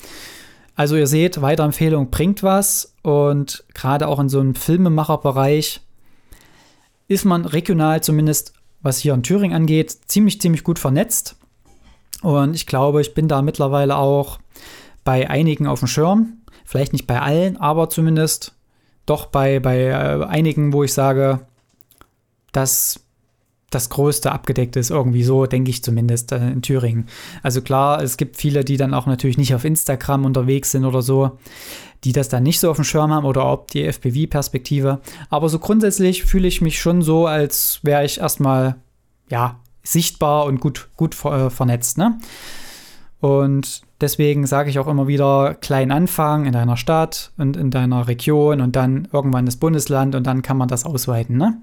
Also 0.75 0.95
ihr 0.95 1.07
seht, 1.07 1.41
Weiterempfehlung 1.41 2.09
bringt 2.09 2.41
was 2.41 2.95
und 3.01 3.65
gerade 3.73 4.07
auch 4.07 4.19
in 4.19 4.29
so 4.29 4.39
einem 4.39 4.55
Filmemacherbereich 4.55 5.81
ist 7.09 7.25
man 7.25 7.45
regional 7.45 8.01
zumindest 8.01 8.53
was 8.81 8.99
hier 8.99 9.13
in 9.13 9.23
Thüringen 9.23 9.55
angeht, 9.55 9.91
ziemlich, 10.07 10.39
ziemlich 10.39 10.63
gut 10.63 10.79
vernetzt. 10.79 11.35
Und 12.21 12.55
ich 12.55 12.65
glaube, 12.65 13.01
ich 13.01 13.13
bin 13.13 13.27
da 13.27 13.41
mittlerweile 13.41 13.97
auch 13.97 14.39
bei 15.09 15.27
einigen 15.27 15.65
auf 15.65 15.79
dem 15.79 15.87
Schirm. 15.87 16.33
Vielleicht 16.65 16.93
nicht 16.93 17.07
bei 17.07 17.19
allen, 17.19 17.57
aber 17.57 17.89
zumindest 17.89 18.53
doch 19.07 19.25
bei, 19.25 19.59
bei 19.59 19.85
äh, 19.85 20.23
einigen, 20.23 20.71
wo 20.71 20.83
ich 20.83 20.93
sage, 20.93 21.39
dass 22.51 22.99
das 23.71 23.89
Größte 23.89 24.31
abgedeckt 24.31 24.75
ist, 24.75 24.91
irgendwie 24.91 25.23
so, 25.23 25.47
denke 25.47 25.71
ich 25.71 25.83
zumindest 25.83 26.31
äh, 26.31 26.51
in 26.51 26.61
Thüringen. 26.61 27.07
Also 27.41 27.63
klar, 27.63 28.03
es 28.03 28.17
gibt 28.17 28.37
viele, 28.37 28.63
die 28.63 28.77
dann 28.77 28.93
auch 28.93 29.07
natürlich 29.07 29.39
nicht 29.39 29.55
auf 29.55 29.65
Instagram 29.65 30.25
unterwegs 30.25 30.69
sind 30.69 30.85
oder 30.85 31.01
so, 31.01 31.39
die 32.03 32.11
das 32.11 32.29
dann 32.29 32.43
nicht 32.43 32.59
so 32.59 32.69
auf 32.69 32.77
dem 32.77 32.85
Schirm 32.85 33.11
haben 33.11 33.25
oder 33.25 33.51
ob 33.51 33.71
die 33.71 33.85
FPV-Perspektive. 33.85 35.01
Aber 35.31 35.49
so 35.49 35.57
grundsätzlich 35.57 36.23
fühle 36.23 36.47
ich 36.47 36.61
mich 36.61 36.79
schon 36.79 37.01
so, 37.01 37.25
als 37.25 37.79
wäre 37.81 38.05
ich 38.05 38.19
erstmal, 38.19 38.75
ja, 39.27 39.59
sichtbar 39.81 40.45
und 40.45 40.59
gut, 40.59 40.87
gut 40.97 41.15
äh, 41.25 41.49
vernetzt, 41.49 41.97
ne? 41.97 42.19
Und 43.21 43.81
deswegen 43.99 44.47
sage 44.47 44.69
ich 44.69 44.79
auch 44.79 44.87
immer 44.87 45.07
wieder, 45.07 45.55
klein 45.55 45.91
anfangen 45.91 46.45
in 46.45 46.53
deiner 46.53 46.77
Stadt 46.77 47.31
und 47.37 47.57
in 47.57 47.69
deiner 47.69 48.07
Region 48.07 48.61
und 48.61 48.75
dann 48.75 49.07
irgendwann 49.11 49.45
das 49.45 49.57
Bundesland 49.57 50.15
und 50.15 50.25
dann 50.25 50.41
kann 50.41 50.57
man 50.57 50.69
das 50.69 50.85
ausweiten, 50.85 51.37
ne? 51.37 51.61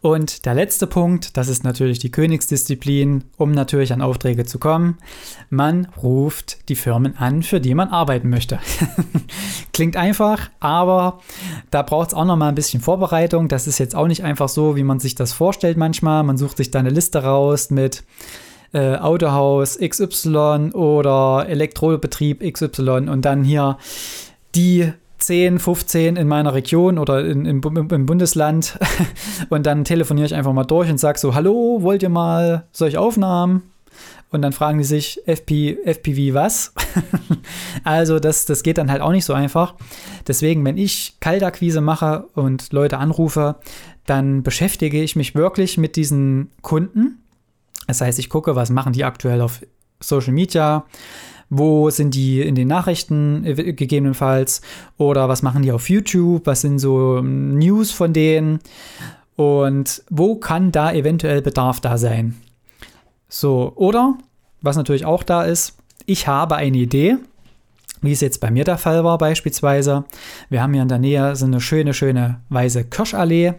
Und 0.00 0.46
der 0.46 0.54
letzte 0.54 0.86
Punkt, 0.86 1.36
das 1.36 1.48
ist 1.48 1.64
natürlich 1.64 1.98
die 1.98 2.12
Königsdisziplin, 2.12 3.24
um 3.36 3.50
natürlich 3.50 3.92
an 3.92 4.00
Aufträge 4.00 4.44
zu 4.44 4.60
kommen. 4.60 4.98
Man 5.50 5.88
ruft 6.00 6.68
die 6.68 6.76
Firmen 6.76 7.16
an, 7.16 7.42
für 7.42 7.60
die 7.60 7.74
man 7.74 7.88
arbeiten 7.88 8.28
möchte. 8.28 8.60
Klingt 9.72 9.96
einfach, 9.96 10.50
aber 10.60 11.18
da 11.72 11.82
braucht 11.82 12.08
es 12.08 12.14
auch 12.14 12.24
noch 12.24 12.36
mal 12.36 12.50
ein 12.50 12.54
bisschen 12.54 12.80
Vorbereitung. 12.80 13.48
Das 13.48 13.66
ist 13.66 13.78
jetzt 13.78 13.96
auch 13.96 14.06
nicht 14.06 14.22
einfach 14.22 14.48
so, 14.48 14.76
wie 14.76 14.84
man 14.84 15.00
sich 15.00 15.16
das 15.16 15.32
vorstellt 15.32 15.76
manchmal. 15.76 16.22
Man 16.22 16.38
sucht 16.38 16.58
sich 16.58 16.70
da 16.70 16.78
eine 16.78 16.90
Liste 16.90 17.24
raus 17.24 17.70
mit 17.70 18.04
äh, 18.72 18.96
Autohaus 18.96 19.78
XY 19.78 20.70
oder 20.74 21.46
Elektrobetrieb 21.48 22.40
XY 22.40 23.08
und 23.08 23.24
dann 23.24 23.44
hier 23.44 23.78
die 24.54 24.92
10, 25.18 25.58
15 25.58 26.16
in 26.16 26.28
meiner 26.28 26.54
Region 26.54 26.98
oder 26.98 27.24
in, 27.24 27.44
im, 27.44 27.60
im, 27.90 28.06
Bundesland 28.06 28.78
und 29.48 29.66
dann 29.66 29.84
telefoniere 29.84 30.26
ich 30.26 30.34
einfach 30.34 30.52
mal 30.52 30.64
durch 30.64 30.88
und 30.90 30.98
sage 30.98 31.18
so, 31.18 31.34
hallo, 31.34 31.78
wollt 31.80 32.02
ihr 32.02 32.08
mal 32.08 32.66
solche 32.72 33.00
Aufnahmen? 33.00 33.62
Und 34.30 34.42
dann 34.42 34.52
fragen 34.52 34.78
die 34.78 34.84
sich, 34.84 35.22
FP, 35.26 35.78
FPV 35.84 36.34
was? 36.34 36.74
also 37.84 38.18
das, 38.18 38.44
das 38.44 38.62
geht 38.62 38.76
dann 38.76 38.90
halt 38.90 39.00
auch 39.00 39.12
nicht 39.12 39.24
so 39.24 39.32
einfach. 39.32 39.74
Deswegen, 40.26 40.64
wenn 40.66 40.76
ich 40.76 41.16
Kaltakquise 41.20 41.80
mache 41.80 42.26
und 42.34 42.72
Leute 42.72 42.98
anrufe, 42.98 43.56
dann 44.04 44.42
beschäftige 44.42 45.02
ich 45.02 45.16
mich 45.16 45.34
wirklich 45.34 45.78
mit 45.78 45.96
diesen 45.96 46.50
Kunden. 46.60 47.22
Das 47.88 48.02
heißt, 48.02 48.18
ich 48.18 48.28
gucke, 48.28 48.54
was 48.54 48.70
machen 48.70 48.92
die 48.92 49.04
aktuell 49.04 49.40
auf 49.40 49.62
Social 49.98 50.32
Media, 50.32 50.84
wo 51.50 51.88
sind 51.88 52.14
die 52.14 52.42
in 52.42 52.54
den 52.54 52.68
Nachrichten 52.68 53.44
äh, 53.44 53.72
gegebenenfalls 53.72 54.60
oder 54.98 55.28
was 55.28 55.42
machen 55.42 55.62
die 55.62 55.72
auf 55.72 55.88
YouTube, 55.88 56.46
was 56.46 56.60
sind 56.60 56.78
so 56.78 57.18
ähm, 57.18 57.58
News 57.58 57.90
von 57.90 58.12
denen 58.12 58.60
und 59.36 60.02
wo 60.10 60.36
kann 60.36 60.70
da 60.70 60.92
eventuell 60.92 61.40
Bedarf 61.40 61.80
da 61.80 61.96
sein. 61.96 62.36
So, 63.28 63.72
oder 63.74 64.18
was 64.60 64.76
natürlich 64.76 65.06
auch 65.06 65.22
da 65.22 65.44
ist, 65.44 65.78
ich 66.04 66.26
habe 66.26 66.56
eine 66.56 66.76
Idee, 66.76 67.16
wie 68.02 68.12
es 68.12 68.20
jetzt 68.20 68.40
bei 68.40 68.50
mir 68.50 68.64
der 68.64 68.78
Fall 68.78 69.02
war 69.02 69.16
beispielsweise. 69.16 70.04
Wir 70.50 70.62
haben 70.62 70.74
hier 70.74 70.82
in 70.82 70.88
der 70.88 70.98
Nähe 70.98 71.36
so 71.36 71.46
eine 71.46 71.60
schöne, 71.60 71.94
schöne 71.94 72.40
weiße 72.50 72.84
Kirschallee. 72.84 73.54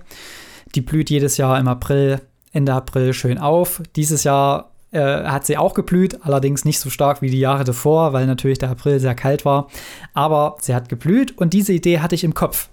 Die 0.75 0.81
blüht 0.81 1.09
jedes 1.09 1.37
Jahr 1.37 1.59
im 1.59 1.67
April, 1.67 2.21
Ende 2.51 2.73
April 2.73 3.13
schön 3.13 3.37
auf. 3.37 3.81
Dieses 3.95 4.23
Jahr 4.23 4.71
äh, 4.91 4.99
hat 4.99 5.45
sie 5.45 5.57
auch 5.57 5.73
geblüht, 5.73 6.19
allerdings 6.23 6.65
nicht 6.65 6.79
so 6.79 6.89
stark 6.89 7.21
wie 7.21 7.29
die 7.29 7.39
Jahre 7.39 7.63
davor, 7.63 8.13
weil 8.13 8.25
natürlich 8.25 8.57
der 8.57 8.71
April 8.71 8.99
sehr 8.99 9.15
kalt 9.15 9.45
war. 9.45 9.67
Aber 10.13 10.57
sie 10.61 10.73
hat 10.73 10.89
geblüht 10.89 11.37
und 11.37 11.53
diese 11.53 11.73
Idee 11.73 11.99
hatte 11.99 12.15
ich 12.15 12.23
im 12.23 12.33
Kopf. 12.33 12.69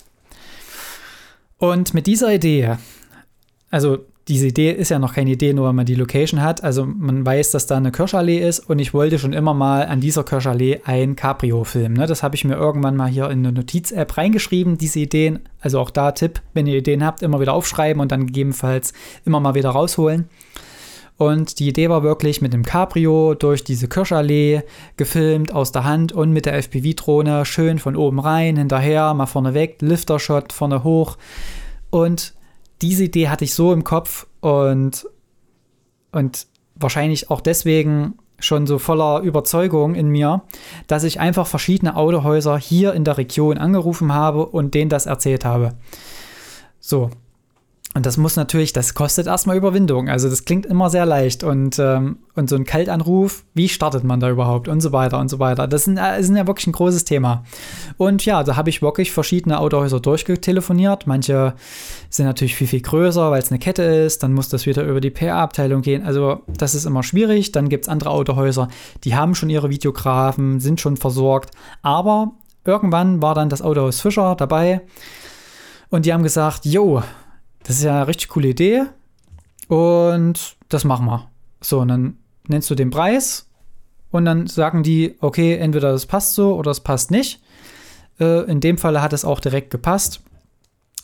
Und 1.58 1.94
mit 1.94 2.06
dieser 2.06 2.32
Idee, 2.32 2.76
also 3.70 3.98
diese 4.28 4.48
Idee 4.48 4.72
ist 4.72 4.88
ja 4.88 4.98
noch 4.98 5.14
keine 5.14 5.30
Idee, 5.30 5.52
nur 5.52 5.68
wenn 5.68 5.76
man 5.76 5.86
die 5.86 5.94
Location 5.94 6.42
hat. 6.42 6.64
Also 6.64 6.84
man 6.84 7.24
weiß, 7.24 7.52
dass 7.52 7.68
da 7.68 7.76
eine 7.76 7.92
Kirschallee 7.92 8.38
ist 8.38 8.58
und 8.58 8.80
ich 8.80 8.92
wollte 8.92 9.20
schon 9.20 9.32
immer 9.32 9.54
mal 9.54 9.86
an 9.86 10.00
dieser 10.00 10.24
Kirschallee 10.24 10.80
ein 10.84 11.14
Cabrio 11.14 11.62
filmen. 11.62 11.94
Ne? 11.94 12.06
Das 12.06 12.24
habe 12.24 12.34
ich 12.34 12.44
mir 12.44 12.56
irgendwann 12.56 12.96
mal 12.96 13.08
hier 13.08 13.26
in 13.30 13.38
eine 13.38 13.52
Notiz-App 13.52 14.16
reingeschrieben, 14.16 14.78
diese 14.78 14.98
Ideen. 14.98 15.48
Also 15.60 15.78
auch 15.78 15.90
da 15.90 16.10
Tipp, 16.10 16.42
wenn 16.54 16.66
ihr 16.66 16.78
Ideen 16.78 17.04
habt, 17.04 17.22
immer 17.22 17.40
wieder 17.40 17.52
aufschreiben 17.52 18.02
und 18.02 18.10
dann 18.10 18.26
gegebenenfalls 18.26 18.92
immer 19.24 19.38
mal 19.38 19.54
wieder 19.54 19.70
rausholen. 19.70 20.28
Und 21.18 21.60
die 21.60 21.68
Idee 21.68 21.88
war 21.88 22.02
wirklich 22.02 22.42
mit 22.42 22.52
dem 22.52 22.64
Cabrio 22.64 23.34
durch 23.34 23.64
diese 23.64 23.88
Kirschallee 23.88 24.62
gefilmt 24.96 25.54
aus 25.54 25.72
der 25.72 25.84
Hand 25.84 26.12
und 26.12 26.32
mit 26.32 26.46
der 26.46 26.54
FPV-Drohne 26.54 27.46
schön 27.46 27.78
von 27.78 27.96
oben 27.96 28.18
rein, 28.18 28.56
hinterher, 28.56 29.14
mal 29.14 29.26
vorne 29.26 29.54
weg, 29.54 29.76
Lifter-Shot, 29.80 30.52
vorne 30.52 30.84
hoch. 30.84 31.16
Und 31.90 32.34
diese 32.82 33.04
Idee 33.04 33.28
hatte 33.28 33.44
ich 33.44 33.54
so 33.54 33.72
im 33.72 33.84
Kopf 33.84 34.26
und, 34.40 35.06
und 36.12 36.46
wahrscheinlich 36.74 37.30
auch 37.30 37.40
deswegen 37.40 38.14
schon 38.38 38.66
so 38.66 38.78
voller 38.78 39.20
Überzeugung 39.20 39.94
in 39.94 40.08
mir, 40.08 40.42
dass 40.86 41.04
ich 41.04 41.20
einfach 41.20 41.46
verschiedene 41.46 41.96
Autohäuser 41.96 42.58
hier 42.58 42.92
in 42.92 43.04
der 43.04 43.16
Region 43.16 43.58
angerufen 43.58 44.12
habe 44.12 44.46
und 44.46 44.74
denen 44.74 44.90
das 44.90 45.06
erzählt 45.06 45.44
habe. 45.44 45.72
So, 46.80 47.10
und 47.96 48.04
das 48.04 48.18
muss 48.18 48.36
natürlich, 48.36 48.74
das 48.74 48.92
kostet 48.92 49.26
erstmal 49.26 49.56
Überwindung. 49.56 50.10
Also 50.10 50.28
das 50.28 50.44
klingt 50.44 50.66
immer 50.66 50.90
sehr 50.90 51.06
leicht. 51.06 51.42
Und, 51.42 51.78
ähm, 51.78 52.18
und 52.34 52.50
so 52.50 52.54
ein 52.54 52.64
Kaltanruf, 52.64 53.42
wie 53.54 53.70
startet 53.70 54.04
man 54.04 54.20
da 54.20 54.28
überhaupt 54.28 54.68
und 54.68 54.82
so 54.82 54.92
weiter 54.92 55.18
und 55.18 55.30
so 55.30 55.38
weiter. 55.38 55.66
Das 55.66 55.88
ist, 55.88 55.98
äh, 55.98 56.20
ist 56.20 56.28
ja 56.28 56.46
wirklich 56.46 56.66
ein 56.66 56.72
großes 56.72 57.04
Thema. 57.04 57.44
Und 57.96 58.22
ja, 58.26 58.44
da 58.44 58.54
habe 58.54 58.68
ich 58.68 58.82
wirklich 58.82 59.12
verschiedene 59.12 59.58
Autohäuser 59.58 59.98
durchgetelefoniert. 59.98 61.06
Manche 61.06 61.54
sind 62.10 62.26
natürlich 62.26 62.54
viel, 62.54 62.66
viel 62.66 62.82
größer, 62.82 63.30
weil 63.30 63.40
es 63.40 63.50
eine 63.50 63.58
Kette 63.58 63.84
ist. 63.84 64.22
Dann 64.22 64.34
muss 64.34 64.50
das 64.50 64.66
wieder 64.66 64.84
über 64.84 65.00
die 65.00 65.08
PR-Abteilung 65.08 65.80
gehen. 65.80 66.04
Also 66.04 66.42
das 66.48 66.74
ist 66.74 66.84
immer 66.84 67.02
schwierig. 67.02 67.52
Dann 67.52 67.70
gibt 67.70 67.86
es 67.86 67.88
andere 67.88 68.10
Autohäuser, 68.10 68.68
die 69.04 69.16
haben 69.16 69.34
schon 69.34 69.48
ihre 69.48 69.70
Videografen, 69.70 70.60
sind 70.60 70.82
schon 70.82 70.98
versorgt. 70.98 71.50
Aber 71.80 72.32
irgendwann 72.66 73.22
war 73.22 73.34
dann 73.34 73.48
das 73.48 73.62
Autohaus 73.62 74.02
Fischer 74.02 74.34
dabei. 74.36 74.82
Und 75.88 76.04
die 76.04 76.12
haben 76.12 76.24
gesagt, 76.24 76.66
jo, 76.66 77.00
das 77.66 77.78
ist 77.78 77.82
ja 77.82 77.96
eine 77.96 78.06
richtig 78.06 78.28
coole 78.28 78.48
Idee 78.48 78.84
und 79.66 80.56
das 80.68 80.84
machen 80.84 81.06
wir. 81.06 81.28
So, 81.60 81.80
und 81.80 81.88
dann 81.88 82.16
nennst 82.46 82.70
du 82.70 82.76
den 82.76 82.90
Preis 82.90 83.50
und 84.12 84.24
dann 84.24 84.46
sagen 84.46 84.84
die, 84.84 85.16
okay, 85.20 85.56
entweder 85.56 85.90
das 85.90 86.06
passt 86.06 86.34
so 86.34 86.54
oder 86.54 86.70
es 86.70 86.78
passt 86.78 87.10
nicht. 87.10 87.42
Äh, 88.20 88.48
in 88.48 88.60
dem 88.60 88.78
Falle 88.78 89.02
hat 89.02 89.12
es 89.12 89.24
auch 89.24 89.40
direkt 89.40 89.70
gepasst. 89.70 90.22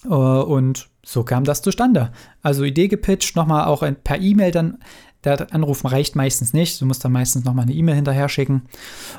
Äh, 0.05 0.09
und 0.09 0.89
so 1.05 1.25
kam 1.25 1.43
das 1.43 1.63
zustande. 1.63 2.13
Also 2.43 2.63
Idee 2.63 2.87
gepitcht, 2.87 3.35
nochmal 3.35 3.65
auch 3.65 3.83
per 4.05 4.21
E-Mail 4.21 4.53
dann 4.53 4.79
der 5.25 5.55
Anrufen 5.55 5.87
reicht 5.87 6.17
meistens 6.17 6.53
nicht. 6.53 6.81
Du 6.81 6.87
musst 6.87 7.05
dann 7.05 7.13
meistens 7.13 7.45
nochmal 7.45 7.65
eine 7.65 7.75
E-Mail 7.75 7.95
hinterher 7.95 8.29
schicken. 8.29 8.63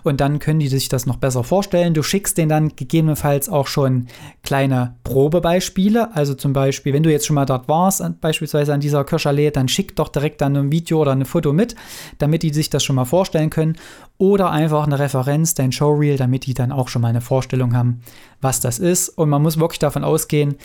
Und 0.03 0.19
dann 0.19 0.39
können 0.39 0.59
die 0.59 0.67
sich 0.67 0.89
das 0.89 1.05
noch 1.05 1.17
besser 1.17 1.43
vorstellen. 1.43 1.93
Du 1.93 2.03
schickst 2.03 2.37
denen 2.37 2.49
dann 2.49 2.75
gegebenenfalls 2.75 3.47
auch 3.47 3.67
schon 3.67 4.07
kleine 4.43 4.95
Probebeispiele. 5.05 6.13
Also 6.15 6.33
zum 6.33 6.51
Beispiel, 6.51 6.93
wenn 6.93 7.03
du 7.03 7.11
jetzt 7.11 7.25
schon 7.25 7.35
mal 7.35 7.45
dort 7.45 7.67
warst, 7.69 8.03
beispielsweise 8.19 8.73
an 8.73 8.81
dieser 8.81 9.05
Kirschallee, 9.05 9.51
dann 9.51 9.69
schick 9.69 9.95
doch 9.95 10.09
direkt 10.09 10.41
dann 10.41 10.57
ein 10.57 10.71
Video 10.71 10.99
oder 10.99 11.13
ein 11.13 11.25
Foto 11.25 11.53
mit, 11.53 11.75
damit 12.17 12.43
die 12.43 12.53
sich 12.53 12.69
das 12.69 12.83
schon 12.83 12.97
mal 12.97 13.05
vorstellen 13.05 13.49
können. 13.49 13.77
Oder 14.17 14.51
einfach 14.51 14.85
eine 14.85 14.99
Referenz, 14.99 15.53
dein 15.53 15.71
Showreel, 15.71 16.17
damit 16.17 16.45
die 16.45 16.53
dann 16.53 16.71
auch 16.71 16.89
schon 16.89 17.01
mal 17.01 17.09
eine 17.09 17.21
Vorstellung 17.21 17.75
haben, 17.75 18.01
was 18.41 18.59
das 18.59 18.79
ist. 18.79 19.09
Und 19.09 19.29
man 19.29 19.41
muss 19.41 19.59
wirklich 19.59 19.79
davon 19.79 20.03
ausgehen, 20.03 20.55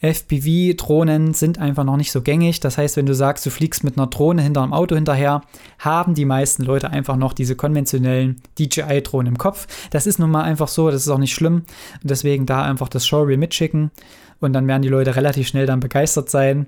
FPV-Drohnen 0.00 1.34
sind 1.34 1.58
einfach 1.58 1.84
noch 1.84 1.96
nicht 1.96 2.12
so 2.12 2.22
gängig. 2.22 2.60
Das 2.60 2.78
heißt, 2.78 2.96
wenn 2.96 3.06
du 3.06 3.14
sagst, 3.14 3.44
du 3.44 3.50
fliegst 3.50 3.82
mit 3.82 3.98
einer 3.98 4.06
Drohne 4.06 4.42
hinter 4.42 4.62
einem 4.62 4.72
Auto 4.72 4.94
hinterher, 4.94 5.42
haben 5.78 6.14
die 6.14 6.24
meisten 6.24 6.62
Leute 6.62 6.90
einfach 6.90 7.16
noch 7.16 7.32
diese 7.32 7.56
konventionellen 7.56 8.40
DJI-Drohnen 8.58 9.32
im 9.32 9.38
Kopf. 9.38 9.66
Das 9.90 10.06
ist 10.06 10.18
nun 10.18 10.30
mal 10.30 10.42
einfach 10.42 10.68
so, 10.68 10.90
das 10.90 11.02
ist 11.02 11.08
auch 11.08 11.18
nicht 11.18 11.34
schlimm. 11.34 11.64
Und 12.02 12.10
deswegen 12.10 12.46
da 12.46 12.62
einfach 12.62 12.88
das 12.88 13.06
Showreel 13.06 13.38
mitschicken 13.38 13.90
und 14.40 14.52
dann 14.52 14.68
werden 14.68 14.82
die 14.82 14.88
Leute 14.88 15.16
relativ 15.16 15.48
schnell 15.48 15.66
dann 15.66 15.80
begeistert 15.80 16.30
sein. 16.30 16.66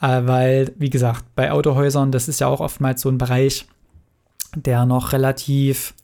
Äh, 0.00 0.22
weil, 0.26 0.74
wie 0.76 0.90
gesagt, 0.90 1.24
bei 1.34 1.52
Autohäusern, 1.52 2.12
das 2.12 2.28
ist 2.28 2.40
ja 2.40 2.48
auch 2.48 2.60
oftmals 2.60 3.00
so 3.00 3.08
ein 3.08 3.18
Bereich, 3.18 3.66
der 4.54 4.84
noch 4.84 5.12
relativ 5.12 5.94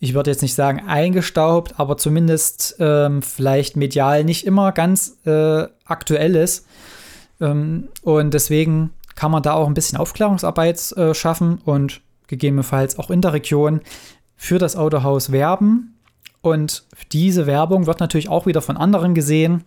ich 0.00 0.14
würde 0.14 0.30
jetzt 0.30 0.40
nicht 0.40 0.54
sagen 0.54 0.80
eingestaubt, 0.88 1.78
aber 1.78 1.98
zumindest 1.98 2.76
ähm, 2.78 3.20
vielleicht 3.20 3.76
medial 3.76 4.24
nicht 4.24 4.46
immer 4.46 4.72
ganz 4.72 5.18
äh, 5.26 5.66
aktuell 5.84 6.36
ist. 6.36 6.66
Ähm, 7.38 7.88
und 8.02 8.32
deswegen 8.32 8.90
kann 9.14 9.30
man 9.30 9.42
da 9.42 9.52
auch 9.52 9.66
ein 9.66 9.74
bisschen 9.74 9.98
Aufklärungsarbeit 9.98 10.92
äh, 10.92 11.14
schaffen 11.14 11.60
und 11.66 12.00
gegebenenfalls 12.28 12.98
auch 12.98 13.10
in 13.10 13.20
der 13.20 13.34
Region 13.34 13.82
für 14.36 14.58
das 14.58 14.74
Autohaus 14.74 15.32
werben. 15.32 15.98
Und 16.40 16.84
diese 17.12 17.46
Werbung 17.46 17.86
wird 17.86 18.00
natürlich 18.00 18.30
auch 18.30 18.46
wieder 18.46 18.62
von 18.62 18.78
anderen 18.78 19.14
gesehen. 19.14 19.64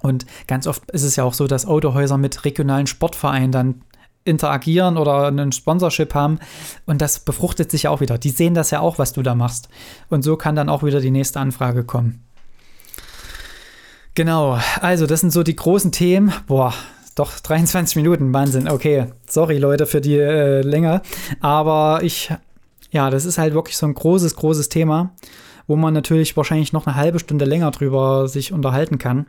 Und 0.00 0.26
ganz 0.46 0.68
oft 0.68 0.88
ist 0.92 1.02
es 1.02 1.16
ja 1.16 1.24
auch 1.24 1.34
so, 1.34 1.48
dass 1.48 1.66
Autohäuser 1.66 2.18
mit 2.18 2.44
regionalen 2.44 2.86
Sportvereinen 2.86 3.50
dann 3.50 3.82
interagieren 4.26 4.96
oder 4.96 5.28
einen 5.28 5.52
Sponsorship 5.52 6.14
haben. 6.14 6.38
Und 6.84 7.00
das 7.00 7.20
befruchtet 7.20 7.70
sich 7.70 7.84
ja 7.84 7.90
auch 7.90 8.00
wieder. 8.00 8.18
Die 8.18 8.30
sehen 8.30 8.54
das 8.54 8.70
ja 8.70 8.80
auch, 8.80 8.98
was 8.98 9.12
du 9.12 9.22
da 9.22 9.34
machst. 9.34 9.68
Und 10.08 10.22
so 10.22 10.36
kann 10.36 10.56
dann 10.56 10.68
auch 10.68 10.82
wieder 10.82 11.00
die 11.00 11.10
nächste 11.10 11.40
Anfrage 11.40 11.84
kommen. 11.84 12.22
Genau, 14.16 14.58
also 14.80 15.06
das 15.06 15.20
sind 15.20 15.30
so 15.30 15.42
die 15.42 15.56
großen 15.56 15.92
Themen. 15.92 16.32
Boah, 16.46 16.72
doch 17.16 17.38
23 17.38 17.96
Minuten, 17.96 18.32
Wahnsinn. 18.32 18.66
Okay, 18.66 19.06
sorry 19.28 19.58
Leute 19.58 19.86
für 19.86 20.00
die 20.00 20.16
äh, 20.16 20.62
Länge. 20.62 21.02
Aber 21.40 22.00
ich, 22.02 22.32
ja, 22.90 23.10
das 23.10 23.26
ist 23.26 23.36
halt 23.36 23.52
wirklich 23.52 23.76
so 23.76 23.86
ein 23.86 23.92
großes, 23.92 24.36
großes 24.36 24.70
Thema, 24.70 25.14
wo 25.66 25.76
man 25.76 25.92
natürlich 25.92 26.34
wahrscheinlich 26.36 26.72
noch 26.72 26.86
eine 26.86 26.96
halbe 26.96 27.18
Stunde 27.18 27.44
länger 27.44 27.70
drüber 27.72 28.26
sich 28.26 28.52
unterhalten 28.52 28.96
kann, 28.98 29.26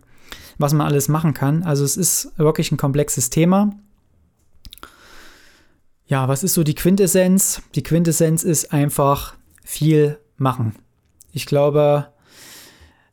was 0.57 0.73
man 0.73 0.87
alles 0.87 1.09
machen 1.09 1.33
kann. 1.33 1.63
Also 1.63 1.83
es 1.83 1.97
ist 1.97 2.31
wirklich 2.37 2.71
ein 2.71 2.77
komplexes 2.77 3.29
Thema. 3.29 3.71
Ja, 6.07 6.29
was 6.29 6.43
ist 6.43 6.53
so 6.53 6.63
die 6.63 6.75
Quintessenz? 6.75 7.61
Die 7.75 7.83
Quintessenz 7.83 8.43
ist 8.43 8.71
einfach 8.71 9.35
viel 9.63 10.19
machen. 10.37 10.75
Ich 11.33 11.45
glaube, 11.45 12.07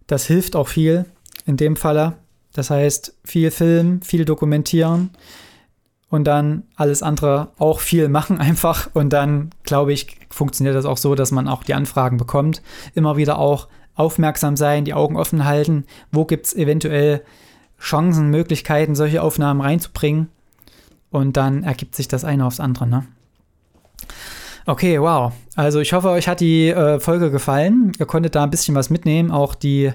das 0.06 0.26
hilft 0.26 0.54
auch 0.54 0.68
viel 0.68 1.04
in 1.44 1.56
dem 1.56 1.74
Falle. 1.74 2.18
Das 2.52 2.70
heißt, 2.70 3.18
viel 3.24 3.50
filmen, 3.50 4.00
viel 4.02 4.24
dokumentieren 4.24 5.10
und 6.08 6.24
dann 6.24 6.62
alles 6.76 7.02
andere 7.02 7.48
auch 7.58 7.80
viel 7.80 8.08
machen 8.08 8.38
einfach. 8.40 8.88
Und 8.94 9.12
dann, 9.12 9.50
glaube 9.64 9.92
ich, 9.92 10.16
funktioniert 10.30 10.76
das 10.76 10.84
auch 10.84 10.98
so, 10.98 11.16
dass 11.16 11.32
man 11.32 11.48
auch 11.48 11.64
die 11.64 11.74
Anfragen 11.74 12.16
bekommt. 12.16 12.62
Immer 12.94 13.16
wieder 13.16 13.38
auch 13.38 13.66
aufmerksam 13.96 14.56
sein, 14.56 14.84
die 14.84 14.94
Augen 14.94 15.16
offen 15.16 15.44
halten. 15.44 15.84
Wo 16.12 16.24
gibt 16.24 16.46
es 16.46 16.54
eventuell 16.54 17.24
Chancen, 17.80 18.30
Möglichkeiten, 18.30 18.94
solche 18.94 19.20
Aufnahmen 19.20 19.60
reinzubringen? 19.60 20.28
Und 21.14 21.36
dann 21.36 21.62
ergibt 21.62 21.94
sich 21.94 22.08
das 22.08 22.24
eine 22.24 22.44
aufs 22.44 22.58
andere, 22.58 22.88
ne? 22.88 23.06
Okay, 24.66 25.00
wow. 25.00 25.32
Also 25.54 25.78
ich 25.78 25.92
hoffe, 25.92 26.08
euch 26.08 26.26
hat 26.26 26.40
die 26.40 26.70
äh, 26.70 26.98
Folge 26.98 27.30
gefallen. 27.30 27.92
Ihr 28.00 28.06
konntet 28.06 28.34
da 28.34 28.42
ein 28.42 28.50
bisschen 28.50 28.74
was 28.74 28.90
mitnehmen. 28.90 29.30
Auch 29.30 29.54
die 29.54 29.92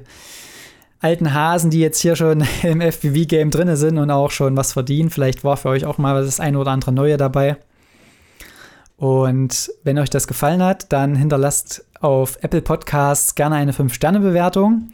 alten 1.01 1.33
Hasen, 1.33 1.71
die 1.71 1.81
jetzt 1.81 1.99
hier 1.99 2.15
schon 2.15 2.45
im 2.63 2.79
FPV-Game 2.79 3.51
drin 3.51 3.75
sind 3.75 3.97
und 3.97 4.09
auch 4.11 4.31
schon 4.31 4.55
was 4.55 4.71
verdienen. 4.71 5.09
Vielleicht 5.09 5.43
war 5.43 5.57
für 5.57 5.67
euch 5.67 5.83
auch 5.83 5.97
mal 5.97 6.23
das 6.23 6.39
eine 6.39 6.57
oder 6.57 6.71
andere 6.71 6.93
Neue 6.93 7.17
dabei. 7.17 7.57
Und 8.95 9.73
wenn 9.83 9.99
euch 9.99 10.09
das 10.09 10.25
gefallen 10.25 10.63
hat, 10.63 10.93
dann 10.93 11.17
hinterlasst 11.17 11.83
auf 11.99 12.37
Apple 12.41 12.61
Podcasts 12.61 13.35
gerne 13.35 13.55
eine 13.55 13.73
5-Sterne-Bewertung. 13.73 14.93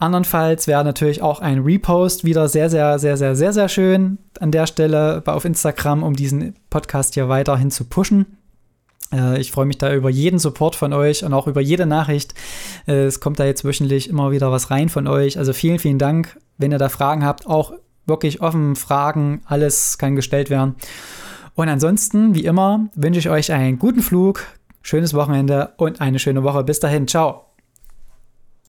Andernfalls 0.00 0.66
wäre 0.66 0.82
natürlich 0.82 1.20
auch 1.22 1.40
ein 1.40 1.60
Repost 1.60 2.24
wieder 2.24 2.48
sehr, 2.48 2.70
sehr, 2.70 2.98
sehr, 2.98 3.16
sehr, 3.16 3.36
sehr, 3.36 3.52
sehr 3.52 3.68
schön 3.68 4.18
an 4.40 4.50
der 4.50 4.66
Stelle 4.66 5.22
auf 5.26 5.44
Instagram, 5.44 6.02
um 6.02 6.14
diesen 6.14 6.54
Podcast 6.70 7.14
hier 7.14 7.28
weiterhin 7.28 7.70
zu 7.70 7.84
pushen. 7.84 8.38
Äh, 9.12 9.40
ich 9.40 9.52
freue 9.52 9.66
mich 9.66 9.76
da 9.76 9.92
über 9.92 10.08
jeden 10.08 10.38
Support 10.38 10.74
von 10.74 10.94
euch 10.94 11.22
und 11.22 11.34
auch 11.34 11.46
über 11.46 11.60
jede 11.60 11.84
Nachricht. 11.84 12.34
Äh, 12.86 13.04
es 13.04 13.20
kommt 13.20 13.38
da 13.38 13.44
jetzt 13.44 13.64
wöchentlich 13.64 14.08
immer 14.08 14.30
wieder 14.30 14.50
was 14.50 14.70
rein 14.70 14.88
von 14.88 15.06
euch. 15.06 15.38
Also 15.38 15.52
vielen, 15.52 15.78
vielen 15.78 15.98
Dank. 15.98 16.38
Wenn 16.56 16.72
ihr 16.72 16.78
da 16.78 16.88
Fragen 16.88 17.24
habt, 17.24 17.46
auch 17.46 17.72
wirklich 18.06 18.40
offen 18.40 18.76
Fragen, 18.76 19.42
alles 19.44 19.98
kann 19.98 20.16
gestellt 20.16 20.48
werden. 20.48 20.76
Und 21.54 21.68
ansonsten, 21.68 22.34
wie 22.34 22.44
immer, 22.44 22.88
wünsche 22.94 23.18
ich 23.18 23.28
euch 23.28 23.52
einen 23.52 23.78
guten 23.78 24.00
Flug, 24.00 24.46
schönes 24.80 25.12
Wochenende 25.12 25.74
und 25.76 26.00
eine 26.00 26.18
schöne 26.18 26.42
Woche. 26.42 26.64
Bis 26.64 26.80
dahin, 26.80 27.06
ciao. 27.06 27.49